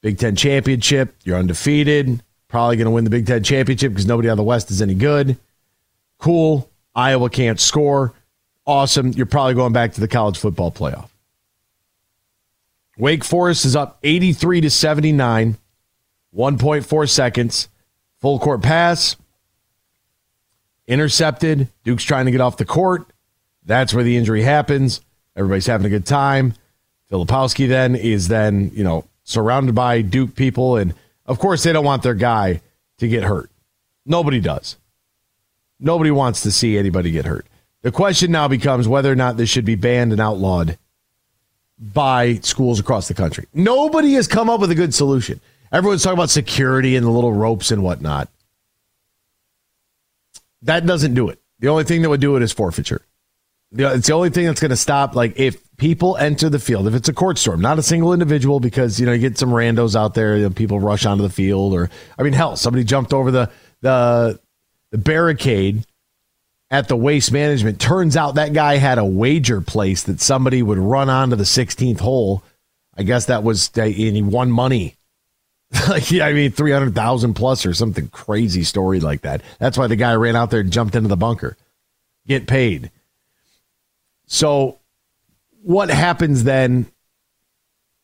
[0.03, 4.29] Big Ten championship, you're undefeated, probably going to win the Big Ten championship because nobody
[4.29, 5.38] on the West is any good.
[6.19, 6.69] Cool.
[6.95, 8.12] Iowa can't score.
[8.67, 9.12] Awesome.
[9.12, 11.09] You're probably going back to the college football playoff.
[12.99, 15.57] Wake Forest is up 83 to 79,
[16.37, 17.69] 1.4 seconds.
[18.21, 19.17] Full court pass,
[20.87, 21.69] intercepted.
[21.83, 23.07] Duke's trying to get off the court.
[23.65, 25.01] That's where the injury happens.
[25.35, 26.55] Everybody's having a good time.
[27.11, 30.76] Filipowski then is then, you know, surrounded by Duke people.
[30.76, 30.94] And
[31.26, 32.61] of course, they don't want their guy
[32.98, 33.50] to get hurt.
[34.04, 34.76] Nobody does.
[35.78, 37.46] Nobody wants to see anybody get hurt.
[37.82, 40.78] The question now becomes whether or not this should be banned and outlawed
[41.78, 43.46] by schools across the country.
[43.52, 45.40] Nobody has come up with a good solution.
[45.72, 48.28] Everyone's talking about security and the little ropes and whatnot.
[50.62, 51.40] That doesn't do it.
[51.58, 53.02] The only thing that would do it is forfeiture.
[53.72, 55.16] It's the only thing that's going to stop.
[55.16, 58.61] Like if people enter the field, if it's a court storm, not a single individual,
[58.61, 61.75] because you know you get some randos out there, know, people rush onto the field,
[61.75, 64.38] or I mean, hell, somebody jumped over the the
[64.92, 65.85] the barricade
[66.71, 67.81] at the waste management.
[67.81, 71.99] Turns out that guy had a wager place that somebody would run onto the 16th
[71.99, 72.45] hole.
[72.97, 74.95] I guess that was and he won money.
[75.88, 79.42] like yeah, I mean, three hundred thousand plus or something crazy story like that.
[79.59, 81.57] That's why the guy ran out there and jumped into the bunker.
[82.29, 82.92] Get paid.
[84.27, 84.79] So,
[85.62, 86.87] what happens then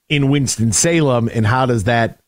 [0.09, 2.19] in Winston Salem, and how does that,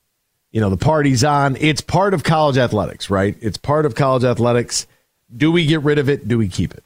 [0.51, 1.57] you know, the party's on?
[1.57, 3.37] It's part of college athletics, right?
[3.40, 4.87] It's part of college athletics.
[5.35, 6.29] Do we get rid of it?
[6.29, 6.85] Do we keep it?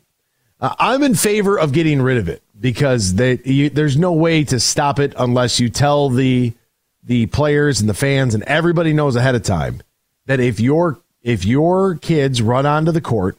[0.61, 4.45] Uh, I'm in favor of getting rid of it because they, you, there's no way
[4.45, 6.53] to stop it unless you tell the
[7.07, 9.83] the players and the fans and everybody knows ahead of time
[10.25, 13.37] that if your if your kids run onto the court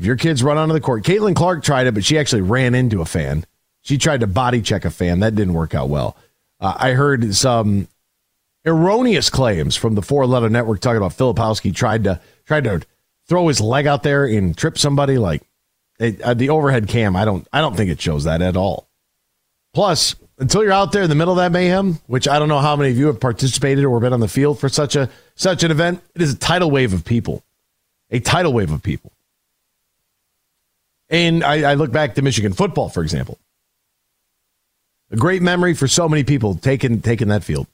[0.00, 2.74] if your kids run onto the court, Caitlin Clark tried it, but she actually ran
[2.74, 3.44] into a fan.
[3.82, 5.20] She tried to body check a fan.
[5.20, 6.16] That didn't work out well.
[6.58, 7.86] Uh, I heard some
[8.64, 12.80] erroneous claims from the Four Letter Network talking about Filipowski tried to tried to
[13.28, 15.18] throw his leg out there and trip somebody.
[15.18, 15.42] Like
[15.98, 18.88] it, uh, the overhead cam, I don't I don't think it shows that at all.
[19.74, 22.60] Plus, until you're out there in the middle of that mayhem, which I don't know
[22.60, 25.62] how many of you have participated or been on the field for such a such
[25.62, 27.44] an event, it is a tidal wave of people,
[28.10, 29.12] a tidal wave of people.
[31.10, 33.38] And I, I look back to Michigan football, for example.
[35.10, 37.66] A great memory for so many people taking taking that field.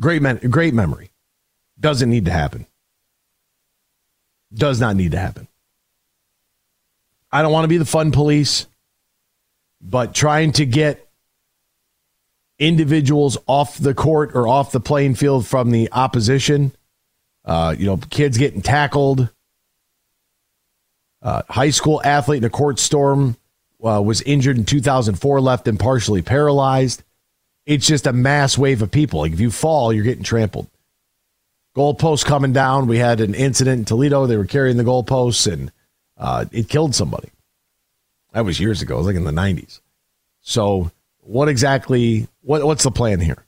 [0.00, 1.10] Great great memory.
[1.78, 2.66] Doesn't need to happen.
[4.52, 5.48] Does not need to happen.
[7.32, 8.68] I don't want to be the fun police,
[9.80, 11.08] but trying to get
[12.60, 16.70] individuals off the court or off the playing field from the opposition,
[17.44, 19.30] uh, you know, kids getting tackled,
[21.24, 23.36] uh, high school athlete in a court storm
[23.82, 27.02] uh, was injured in 2004, left and partially paralyzed.
[27.66, 29.20] it's just a mass wave of people.
[29.20, 30.68] Like if you fall, you're getting trampled.
[31.74, 32.86] Goalpost coming down.
[32.86, 34.26] We had an incident in Toledo.
[34.26, 35.72] They were carrying the goalposts and
[36.16, 37.30] uh, it killed somebody.
[38.32, 38.96] That was years ago.
[38.96, 39.80] It was like in the 90s.
[40.40, 42.28] So, what exactly?
[42.42, 43.44] What, what's the plan here?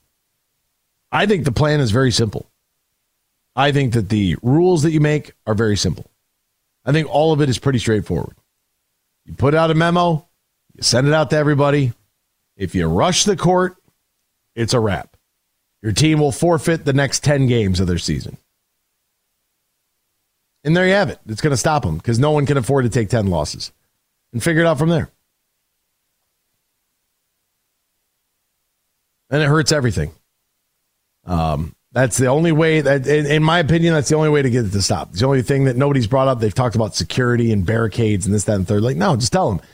[1.11, 2.47] I think the plan is very simple.
[3.55, 6.09] I think that the rules that you make are very simple.
[6.87, 8.35] I think all of it is pretty straightforward.
[9.25, 10.25] You put out a memo,
[10.73, 11.91] you send it out to everybody.
[12.55, 13.75] If you rush the court,
[14.55, 15.17] it's a wrap.
[15.83, 18.37] Your team will forfeit the next 10 games of their season.
[20.63, 21.19] And there you have it.
[21.27, 23.71] It's going to stop them because no one can afford to take 10 losses.
[24.33, 25.09] And figure it out from there.
[29.29, 30.11] And it hurts everything.
[31.25, 34.65] Um, that's the only way that, in, my opinion, that's the only way to get
[34.65, 35.09] it to stop.
[35.09, 36.39] It's the only thing that nobody's brought up.
[36.39, 38.83] They've talked about security and barricades and this, that, and third.
[38.83, 39.65] Like, no, just tell them,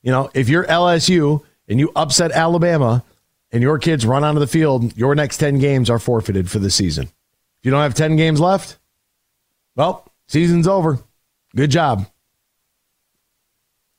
[0.00, 3.02] you know, if you're LSU and you upset Alabama
[3.50, 6.70] and your kids run onto the field, your next 10 games are forfeited for the
[6.70, 7.06] season.
[7.06, 8.78] If you don't have 10 games left,
[9.74, 11.00] well, season's over.
[11.56, 12.06] Good job.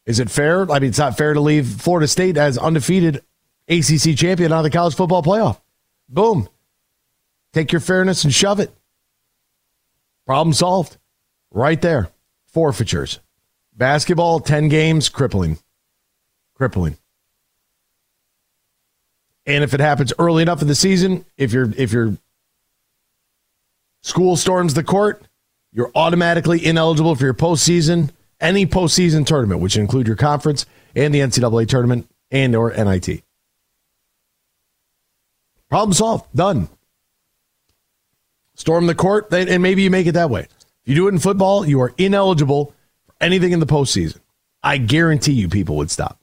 [0.05, 0.71] Is it fair?
[0.71, 3.17] I mean, it's not fair to leave Florida State as undefeated
[3.67, 5.59] ACC champion out of the college football playoff.
[6.07, 6.47] Boom.
[7.53, 8.71] Take your fairness and shove it.
[10.25, 10.97] Problem solved.
[11.51, 12.09] Right there.
[12.47, 13.19] Forfeitures.
[13.75, 15.59] Basketball, 10 games, crippling.
[16.55, 16.97] Crippling.
[19.45, 22.17] And if it happens early enough in the season, if your if your
[24.01, 25.23] school storms the court,
[25.73, 31.19] you're automatically ineligible for your postseason, any postseason tournament, which include your conference and the
[31.19, 33.21] NCAA tournament and or NIT.
[35.69, 36.33] Problem solved.
[36.33, 36.69] Done.
[38.63, 40.43] Storm the court, and maybe you make it that way.
[40.43, 40.49] If
[40.85, 42.73] you do it in football, you are ineligible
[43.05, 44.21] for anything in the postseason.
[44.63, 46.17] I guarantee you people would stop.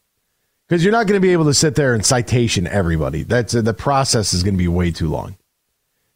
[0.67, 3.25] Because you're not going to be able to sit there and citation everybody.
[3.25, 5.37] That's the process is going to be way too long.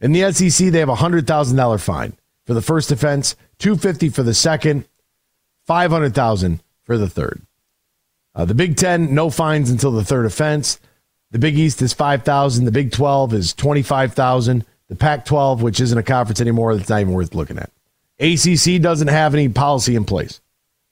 [0.01, 2.15] In the SEC, they have a hundred thousand dollar fine
[2.47, 4.89] for the first offense, two fifty for the second,
[5.67, 7.43] five hundred thousand for the third.
[8.35, 10.81] Uh, the Big Ten, no fines until the third offense.
[11.33, 12.65] The Big East is five thousand.
[12.65, 14.65] The Big Twelve is twenty five thousand.
[14.95, 17.73] The Pac twelve, which isn't a conference anymore, that's not even worth looking at.
[18.21, 20.41] ACC doesn't have any policy in place.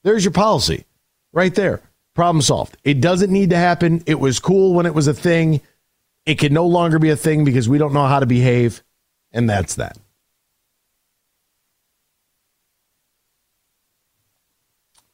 [0.03, 0.83] There's your policy,
[1.31, 1.79] right there.
[2.13, 2.75] Problem solved.
[2.83, 4.03] It doesn't need to happen.
[4.05, 5.61] It was cool when it was a thing.
[6.25, 8.83] It can no longer be a thing because we don't know how to behave.
[9.31, 9.97] And that's that.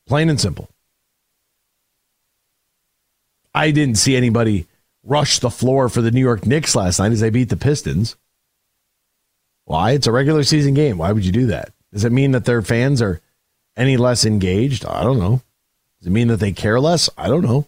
[0.07, 0.67] Plain and simple.
[3.53, 4.65] I didn't see anybody
[5.03, 8.15] rush the floor for the New York Knicks last night as they beat the Pistons.
[9.69, 9.91] Why?
[9.91, 10.97] It's a regular season game.
[10.97, 11.71] Why would you do that?
[11.93, 13.21] Does it mean that their fans are
[13.77, 14.83] any less engaged?
[14.83, 15.43] I don't know.
[15.99, 17.07] Does it mean that they care less?
[17.15, 17.67] I don't know.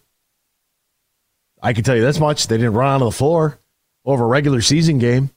[1.62, 3.60] I can tell you this much: they didn't run onto the floor
[4.04, 5.30] over a regular season game,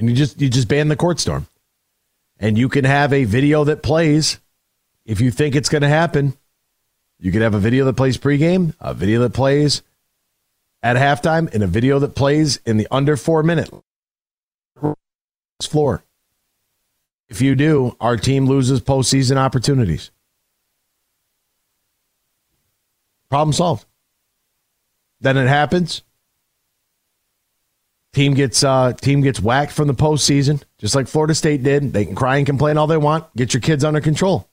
[0.00, 1.46] and you just you just ban the court storm,
[2.40, 4.40] and you can have a video that plays
[5.04, 6.36] if you think it's going to happen.
[7.20, 9.82] You can have a video that plays pregame, a video that plays
[10.82, 13.70] at halftime, and a video that plays in the under four minute
[15.64, 16.04] floor.
[17.28, 20.10] If you do, our team loses postseason opportunities.
[23.28, 23.86] Problem solved.
[25.20, 26.02] Then it happens.
[28.12, 31.92] Team gets uh, team gets whacked from the postseason, just like Florida State did.
[31.92, 33.34] They can cry and complain all they want.
[33.36, 34.48] Get your kids under control.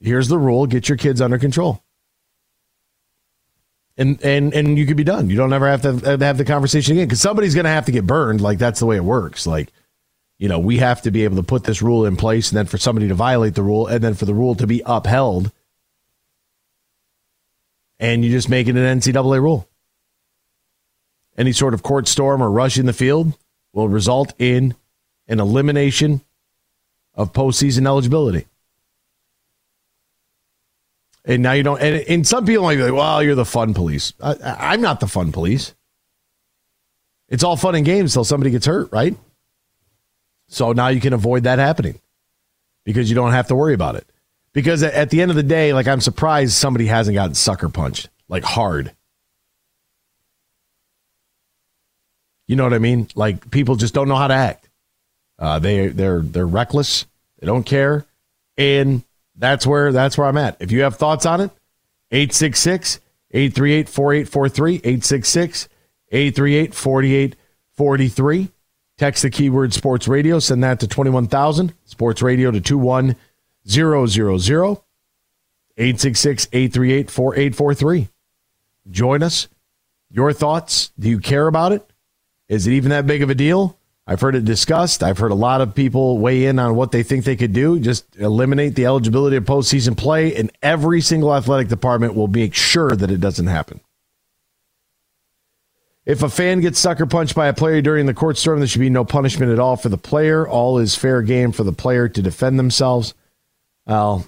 [0.00, 1.82] Here's the rule: get your kids under control,
[4.00, 5.30] and and and you could be done.
[5.30, 7.92] You don't ever have to have the conversation again because somebody's going to have to
[7.92, 8.40] get burned.
[8.40, 9.46] Like that's the way it works.
[9.46, 9.68] Like
[10.38, 12.66] you know, we have to be able to put this rule in place, and then
[12.66, 15.52] for somebody to violate the rule, and then for the rule to be upheld
[18.00, 19.68] and you just make it an NCAA rule.
[21.36, 23.36] Any sort of court storm or rush in the field
[23.72, 24.74] will result in
[25.28, 26.22] an elimination
[27.14, 28.46] of postseason eligibility.
[31.30, 33.72] And now you don't, and, and some people might be like, well, you're the fun
[33.72, 34.12] police.
[34.20, 35.76] I, am not the fun police.
[37.28, 39.14] It's all fun and games until somebody gets hurt, right?
[40.48, 42.00] So now you can avoid that happening
[42.84, 44.10] because you don't have to worry about it.
[44.52, 48.08] Because at the end of the day, like I'm surprised somebody hasn't gotten sucker punched
[48.28, 48.90] like hard.
[52.48, 53.06] You know what I mean?
[53.14, 54.68] Like people just don't know how to act.
[55.38, 57.06] Uh, they they're they're reckless.
[57.38, 58.04] They don't care,
[58.58, 59.04] and
[59.40, 60.56] that's where that's where I'm at.
[60.60, 61.50] If you have thoughts on it,
[62.12, 63.00] 866
[63.32, 65.68] 838 4843 866
[66.12, 68.48] 838 4843.
[68.98, 73.16] Text the keyword sports radio, send that to 21000, sports radio to 21
[73.66, 74.84] 000
[75.78, 78.08] 866 838 4843.
[78.90, 79.48] Join us.
[80.10, 80.90] Your thoughts?
[80.98, 81.90] Do you care about it?
[82.48, 83.78] Is it even that big of a deal?
[84.10, 85.04] I've heard it discussed.
[85.04, 87.78] I've heard a lot of people weigh in on what they think they could do.
[87.78, 92.90] Just eliminate the eligibility of postseason play, and every single athletic department will make sure
[92.90, 93.78] that it doesn't happen.
[96.04, 98.80] If a fan gets sucker punched by a player during the court storm, there should
[98.80, 100.48] be no punishment at all for the player.
[100.48, 103.14] All is fair game for the player to defend themselves.
[103.86, 104.26] Well,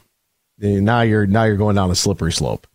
[0.59, 2.69] now you're now you're going down a slippery slope.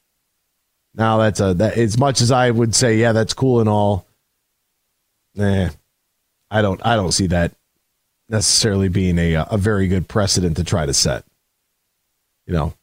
[0.94, 4.06] Now that's a that as much as I would say, yeah, that's cool and all.
[5.40, 5.70] Eh,
[6.50, 7.54] I don't I don't see that
[8.30, 11.24] necessarily being a a very good precedent to try to set.
[12.46, 12.74] You know,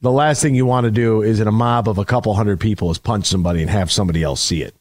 [0.00, 2.60] the last thing you want to do is in a mob of a couple hundred
[2.60, 4.74] people is punch somebody and have somebody else see it.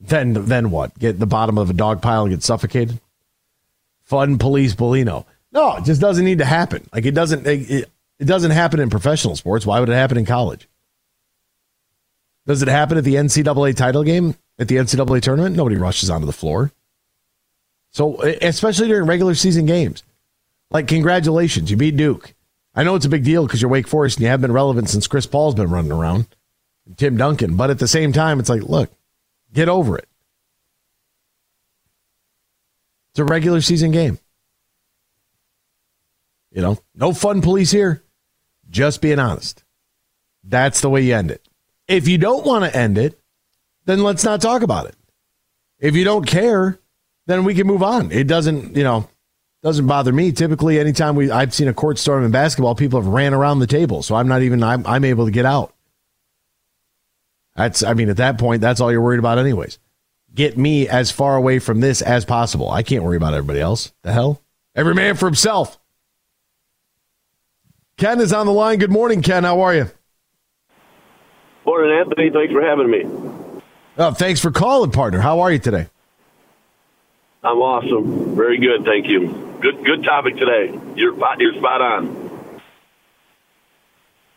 [0.00, 0.98] Then then what?
[0.98, 3.00] Get the bottom of a dog pile and get suffocated?
[4.02, 5.24] Fun police Bolino.
[5.50, 6.86] No, it just doesn't need to happen.
[6.92, 9.64] Like it doesn't it, it doesn't happen in professional sports.
[9.64, 10.68] Why would it happen in college?
[12.46, 14.34] Does it happen at the NCAA title game?
[14.58, 15.56] At the NCAA tournament?
[15.56, 16.70] Nobody rushes onto the floor.
[17.94, 20.02] So, especially during regular season games.
[20.72, 22.34] Like, congratulations, you beat Duke.
[22.74, 24.90] I know it's a big deal because you're Wake Forest and you have been relevant
[24.90, 26.26] since Chris Paul's been running around,
[26.96, 27.54] Tim Duncan.
[27.54, 28.90] But at the same time, it's like, look,
[29.52, 30.08] get over it.
[33.12, 34.18] It's a regular season game.
[36.50, 38.02] You know, no fun police here.
[38.68, 39.62] Just being honest.
[40.42, 41.46] That's the way you end it.
[41.86, 43.20] If you don't want to end it,
[43.84, 44.96] then let's not talk about it.
[45.78, 46.80] If you don't care,
[47.26, 48.10] then we can move on.
[48.12, 49.08] It doesn't, you know,
[49.62, 50.30] doesn't bother me.
[50.30, 53.66] Typically, anytime we I've seen a court storm in basketball, people have ran around the
[53.66, 55.74] table, so I'm not even I'm, I'm able to get out.
[57.56, 59.78] That's I mean, at that point, that's all you're worried about, anyways.
[60.34, 62.70] Get me as far away from this as possible.
[62.70, 63.92] I can't worry about everybody else.
[64.02, 64.42] The hell,
[64.74, 65.78] every man for himself.
[67.96, 68.80] Ken is on the line.
[68.80, 69.44] Good morning, Ken.
[69.44, 69.90] How are you?
[71.64, 72.30] Morning, Anthony.
[72.30, 73.04] Thanks for having me.
[73.96, 75.20] Oh, thanks for calling, partner.
[75.20, 75.86] How are you today?
[77.44, 78.34] I'm awesome.
[78.34, 79.58] Very good, thank you.
[79.60, 80.78] Good, good topic today.
[80.96, 82.24] You're you're spot on.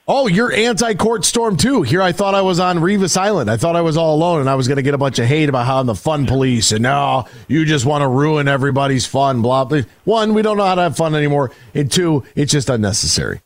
[0.09, 1.81] Oh, you're anti-court storm too.
[1.81, 3.51] Here, I thought I was on Revis Island.
[3.51, 5.25] I thought I was all alone, and I was going to get a bunch of
[5.25, 9.05] hate about how I'm the fun police, and now you just want to ruin everybody's
[9.05, 9.41] fun.
[9.41, 9.81] Blah blah.
[10.03, 13.41] One, we don't know how to have fun anymore, and two, it's just unnecessary.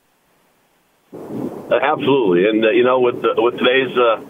[1.13, 4.21] Uh, absolutely, and uh, you know, with the, with today's uh,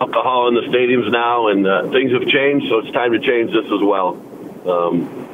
[0.00, 3.52] alcohol in the stadiums now, and uh, things have changed, so it's time to change
[3.52, 4.20] this as well.
[4.66, 5.28] Um,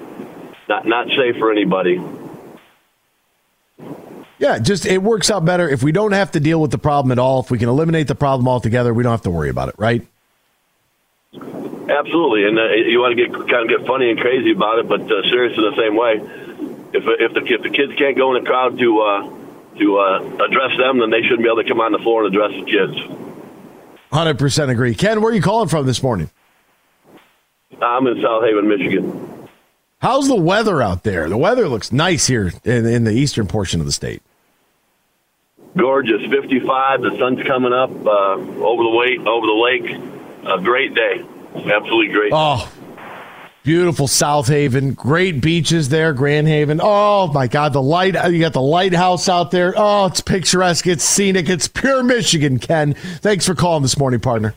[0.68, 2.00] not not safe for anybody.
[4.38, 7.10] Yeah, just it works out better if we don't have to deal with the problem
[7.12, 7.40] at all.
[7.40, 10.06] If we can eliminate the problem altogether, we don't have to worry about it, right?
[11.32, 14.88] Absolutely, and uh, you want to get kind of get funny and crazy about it,
[14.88, 16.20] but uh, serious in the same way.
[16.92, 19.30] If if the if the kids can't go in the crowd to uh,
[19.78, 22.34] to uh, address them, then they shouldn't be able to come on the floor and
[22.34, 22.96] address the kids.
[24.12, 24.94] Hundred percent agree.
[24.94, 26.30] Ken, where are you calling from this morning?
[27.82, 29.48] I'm in South Haven, Michigan.
[29.98, 31.28] How's the weather out there?
[31.28, 34.22] The weather looks nice here in, in the eastern portion of the state.
[35.76, 37.02] Gorgeous, 55.
[37.02, 40.12] The sun's coming up uh, over the way over the lake.
[40.46, 41.24] A great day,
[41.54, 42.32] absolutely great.
[42.34, 42.70] Oh,
[43.62, 44.94] beautiful South Haven.
[44.94, 46.80] Great beaches there, Grand Haven.
[46.82, 48.14] Oh my God, the light!
[48.30, 49.74] You got the lighthouse out there.
[49.76, 50.86] Oh, it's picturesque.
[50.86, 51.48] It's scenic.
[51.48, 52.58] It's pure Michigan.
[52.58, 54.54] Ken, thanks for calling this morning, partner.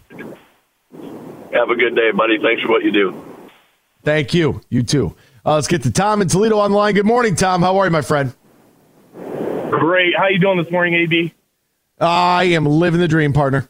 [1.54, 2.38] Have a good day, buddy.
[2.39, 3.26] Thanks for what you do.
[4.04, 4.62] Thank you.
[4.70, 5.16] You too.
[5.45, 6.93] Uh, let's get to Tom in Toledo on the line.
[6.93, 7.62] Good morning, Tom.
[7.62, 8.34] How are you, my friend?
[9.70, 10.16] Great.
[10.16, 11.34] How you doing this morning, AB?
[12.00, 13.68] I am living the dream, partner.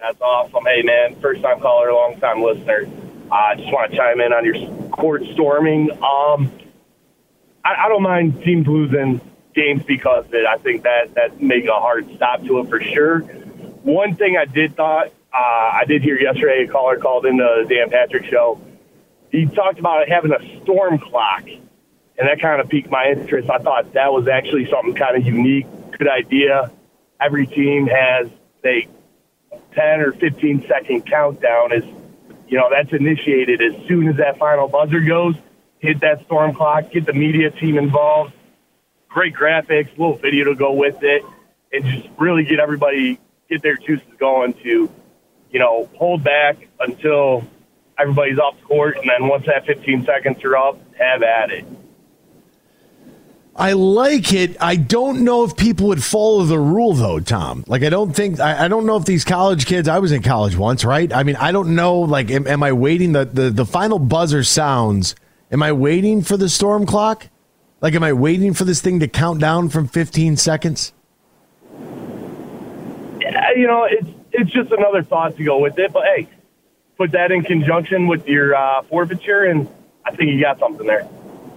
[0.00, 0.64] That's awesome.
[0.64, 2.88] Hey, man, first time caller, long time listener.
[3.30, 5.90] I uh, just want to chime in on your court storming.
[5.92, 6.52] Um,
[7.64, 9.20] I, I don't mind teams losing
[9.54, 10.44] games because of it.
[10.44, 13.20] I think that that make a hard stop to it for sure.
[13.20, 17.64] One thing I did thought uh, I did hear yesterday a caller called in the
[17.68, 18.60] Dan Patrick show.
[19.30, 23.48] He talked about having a storm clock, and that kind of piqued my interest.
[23.48, 25.66] I thought that was actually something kind of unique,
[25.98, 26.70] good idea.
[27.18, 28.28] Every team has
[28.64, 28.86] a
[29.74, 31.72] 10 or 15 second countdown.
[31.72, 31.84] Is
[32.48, 35.34] you know that's initiated as soon as that final buzzer goes.
[35.78, 38.34] Hit that storm clock, get the media team involved.
[39.08, 41.22] Great graphics, little video to go with it,
[41.72, 43.18] and just really get everybody
[43.48, 44.90] get their juices going to
[45.52, 47.44] you know, hold back until
[47.98, 51.64] everybody's off the court, and then once that 15 seconds are up, have at it.
[53.54, 54.56] I like it.
[54.60, 57.64] I don't know if people would follow the rule though, Tom.
[57.66, 59.88] Like I don't think I, I, don't know if these college kids.
[59.88, 61.12] I was in college once, right?
[61.12, 62.00] I mean, I don't know.
[62.00, 63.12] Like, am, am I waiting?
[63.12, 65.14] The, the the final buzzer sounds.
[65.50, 67.28] Am I waiting for the storm clock?
[67.82, 70.94] Like, am I waiting for this thing to count down from 15 seconds?
[73.20, 75.92] Yeah, you know, it's it's just another thought to go with it.
[75.92, 76.28] But hey,
[76.96, 79.68] put that in conjunction with your uh, forfeiture, and
[80.04, 81.08] I think you got something there.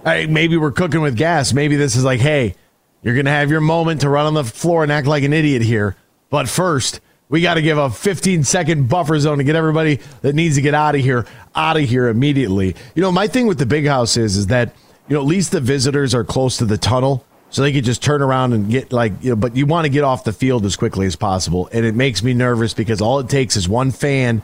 [0.04, 1.52] Hey, maybe we're cooking with gas.
[1.52, 2.54] Maybe this is like, hey,
[3.02, 5.32] you're going to have your moment to run on the floor and act like an
[5.32, 5.96] idiot here.
[6.30, 10.34] But first, we got to give a 15 second buffer zone to get everybody that
[10.34, 12.76] needs to get out of here out of here immediately.
[12.94, 14.74] You know, my thing with the big house is is that
[15.08, 18.02] you know at least the visitors are close to the tunnel, so they could just
[18.02, 19.36] turn around and get like you know.
[19.36, 22.22] But you want to get off the field as quickly as possible, and it makes
[22.22, 24.42] me nervous because all it takes is one fan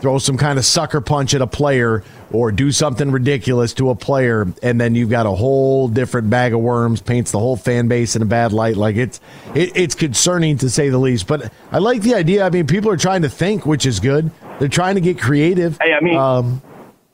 [0.00, 3.94] throw some kind of sucker punch at a player or do something ridiculous to a
[3.94, 7.86] player and then you've got a whole different bag of worms paints the whole fan
[7.86, 8.76] base in a bad light.
[8.76, 9.20] Like it's
[9.54, 11.26] it, it's concerning to say the least.
[11.26, 12.44] But i like the idea.
[12.44, 14.30] I mean people are trying to think which is good.
[14.58, 15.78] They're trying to get creative.
[15.80, 16.62] Hey, I mean, um,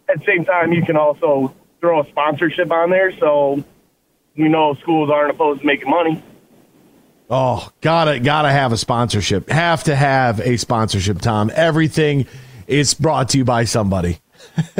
[0.08, 3.62] at the same time, you can also throw a sponsorship on there, so
[4.36, 6.22] we know schools aren't opposed to making money.
[7.28, 9.48] Oh, gotta gotta have a sponsorship.
[9.48, 11.50] Have to have a sponsorship, Tom.
[11.54, 12.26] Everything
[12.66, 14.20] is brought to you by somebody.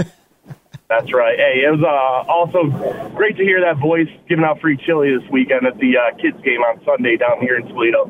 [0.89, 1.37] That's right.
[1.37, 5.29] Hey, it was uh, also great to hear that voice giving out free chili this
[5.31, 8.07] weekend at the uh, kids game on Sunday down here in Toledo.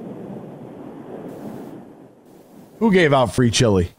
[2.78, 3.92] Who gave out free chili?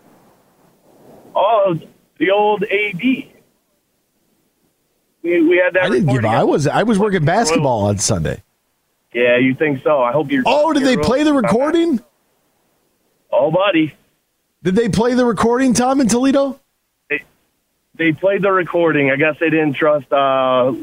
[1.35, 1.79] Oh,
[2.19, 3.36] the old AD.
[5.27, 5.83] We, we had that.
[5.83, 6.35] I didn't give out.
[6.35, 8.41] I was I was working basketball on Sunday.
[9.13, 10.01] Yeah, you think so?
[10.01, 10.43] I hope you're.
[10.45, 11.99] Oh, did they play the recording?
[13.31, 13.93] Oh, buddy.
[14.63, 16.59] Did they play the recording, Tom, in Toledo?
[17.09, 17.23] They,
[17.95, 19.11] they played the recording.
[19.11, 20.73] I guess they didn't trust uh,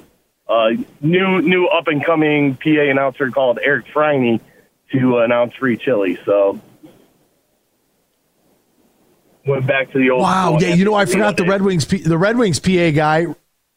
[0.48, 0.70] uh,
[1.00, 4.40] new new up and coming PA announcer called Eric Friney
[4.92, 6.18] to announce free chili.
[6.26, 6.60] So
[9.46, 10.22] went back to the old.
[10.22, 10.74] Wow, yeah.
[10.74, 11.84] You know, I forgot the Red Wings.
[11.86, 13.26] P- The Red Wings PA guy,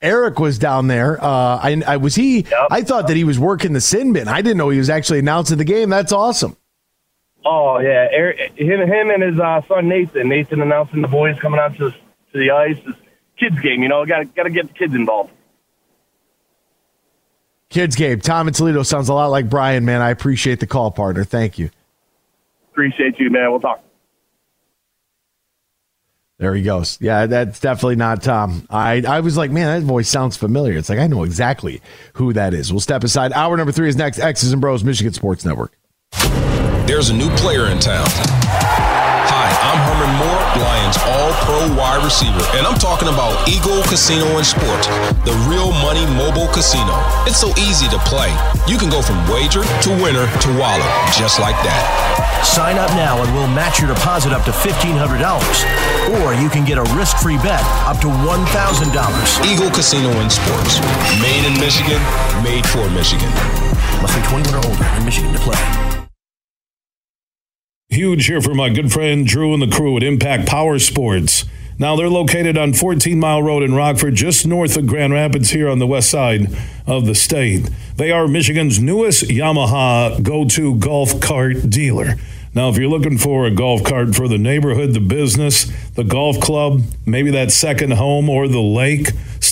[0.02, 1.24] Eric, was down there.
[1.24, 2.46] Uh, I, I was he.
[2.70, 4.28] I thought that he was working the sin bin.
[4.28, 5.90] I didn't know he was actually announcing the game.
[5.90, 6.56] That's awesome.
[7.44, 10.30] Oh yeah, Eric, him, him and his uh, son Nathan.
[10.30, 11.98] Nathan announcing the boys coming out to to
[12.34, 12.78] the ice.
[12.86, 13.00] It's
[13.38, 14.06] kids game, you know.
[14.06, 15.32] Got got to get the kids involved.
[17.70, 18.20] Kids game.
[18.22, 19.86] Tom and Toledo sounds a lot like Brian.
[19.86, 21.24] Man, I appreciate the call, partner.
[21.24, 21.70] Thank you.
[22.72, 23.50] Appreciate you, man.
[23.50, 23.84] We'll talk.
[26.40, 27.00] There he goes.
[27.02, 28.68] Yeah, that's definitely not Tom.
[28.70, 30.78] I, I was like, man, that voice sounds familiar.
[30.78, 31.82] It's like, I know exactly
[32.14, 32.72] who that is.
[32.72, 33.34] We'll step aside.
[33.34, 34.20] Hour number three is next.
[34.20, 35.76] X's and Bros, Michigan Sports Network.
[36.86, 38.08] There's a new player in town.
[41.58, 44.86] Pro wide receiver, and I'm talking about Eagle Casino and Sports,
[45.26, 46.94] the real money mobile casino.
[47.26, 48.30] It's so easy to play.
[48.70, 50.86] You can go from wager to winner to wallet,
[51.18, 51.82] just like that.
[52.46, 55.02] Sign up now and we'll match your deposit up to $1,500.
[56.22, 58.38] Or you can get a risk free bet up to $1,000.
[59.42, 60.78] Eagle Casino and Sports,
[61.26, 61.98] made in Michigan,
[62.46, 63.34] made for Michigan.
[64.06, 65.87] Must be 21 or older in Michigan to play.
[67.98, 71.46] Huge here for my good friend Drew and the crew at Impact Power Sports.
[71.80, 75.68] Now they're located on 14 Mile Road in Rockford, just north of Grand Rapids here
[75.68, 76.46] on the west side
[76.86, 77.68] of the state.
[77.96, 82.18] They are Michigan's newest Yamaha go to golf cart dealer.
[82.54, 86.40] Now, if you're looking for a golf cart for the neighborhood, the business, the golf
[86.40, 89.08] club, maybe that second home or the lake,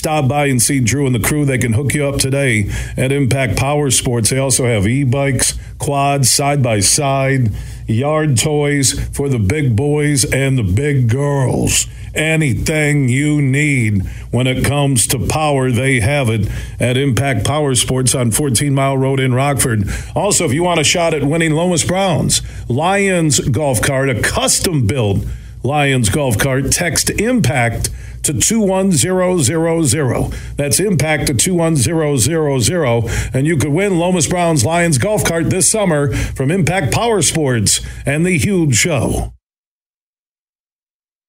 [0.06, 1.44] stop by and see Drew and the crew.
[1.44, 4.30] They can hook you up today at Impact Power Sports.
[4.30, 7.50] They also have e bikes, quads, side by side,
[7.88, 11.88] yard toys for the big boys and the big girls.
[12.14, 16.48] Anything you need when it comes to power, they have it
[16.78, 19.88] at Impact Power Sports on 14 Mile Road in Rockford.
[20.14, 24.86] Also, if you want a shot at winning Lomas Browns, Lions golf cart, a custom
[24.86, 25.24] built
[25.64, 27.90] Lions golf cart, text impact
[28.26, 30.34] to 21000.
[30.56, 33.34] That's impact to 21000.
[33.34, 37.80] And you could win Lomas Brown's Lions golf cart this summer from Impact Power Sports
[38.04, 39.32] and the Huge Show.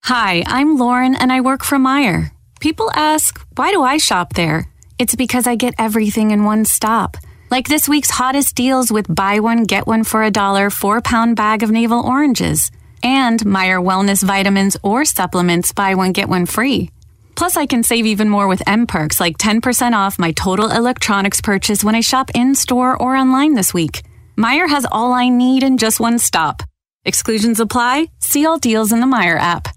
[0.06, 2.32] Hi, I'm Lauren and I work for Meijer.
[2.60, 4.68] People ask, why do I shop there?
[4.98, 7.18] It's because I get everything in one stop.
[7.52, 11.36] Like this week's hottest deals with buy one, get one for a dollar, four pound
[11.36, 12.72] bag of navel oranges.
[13.04, 16.89] And Meijer Wellness vitamins or supplements, buy one, get one free.
[17.36, 21.84] Plus, I can save even more with mPerks like 10% off my total electronics purchase
[21.84, 24.02] when I shop in store or online this week.
[24.38, 26.64] Meijer has all I need in just one stop.
[27.06, 28.08] Exclusions apply.
[28.20, 29.77] See all deals in the Meijer app.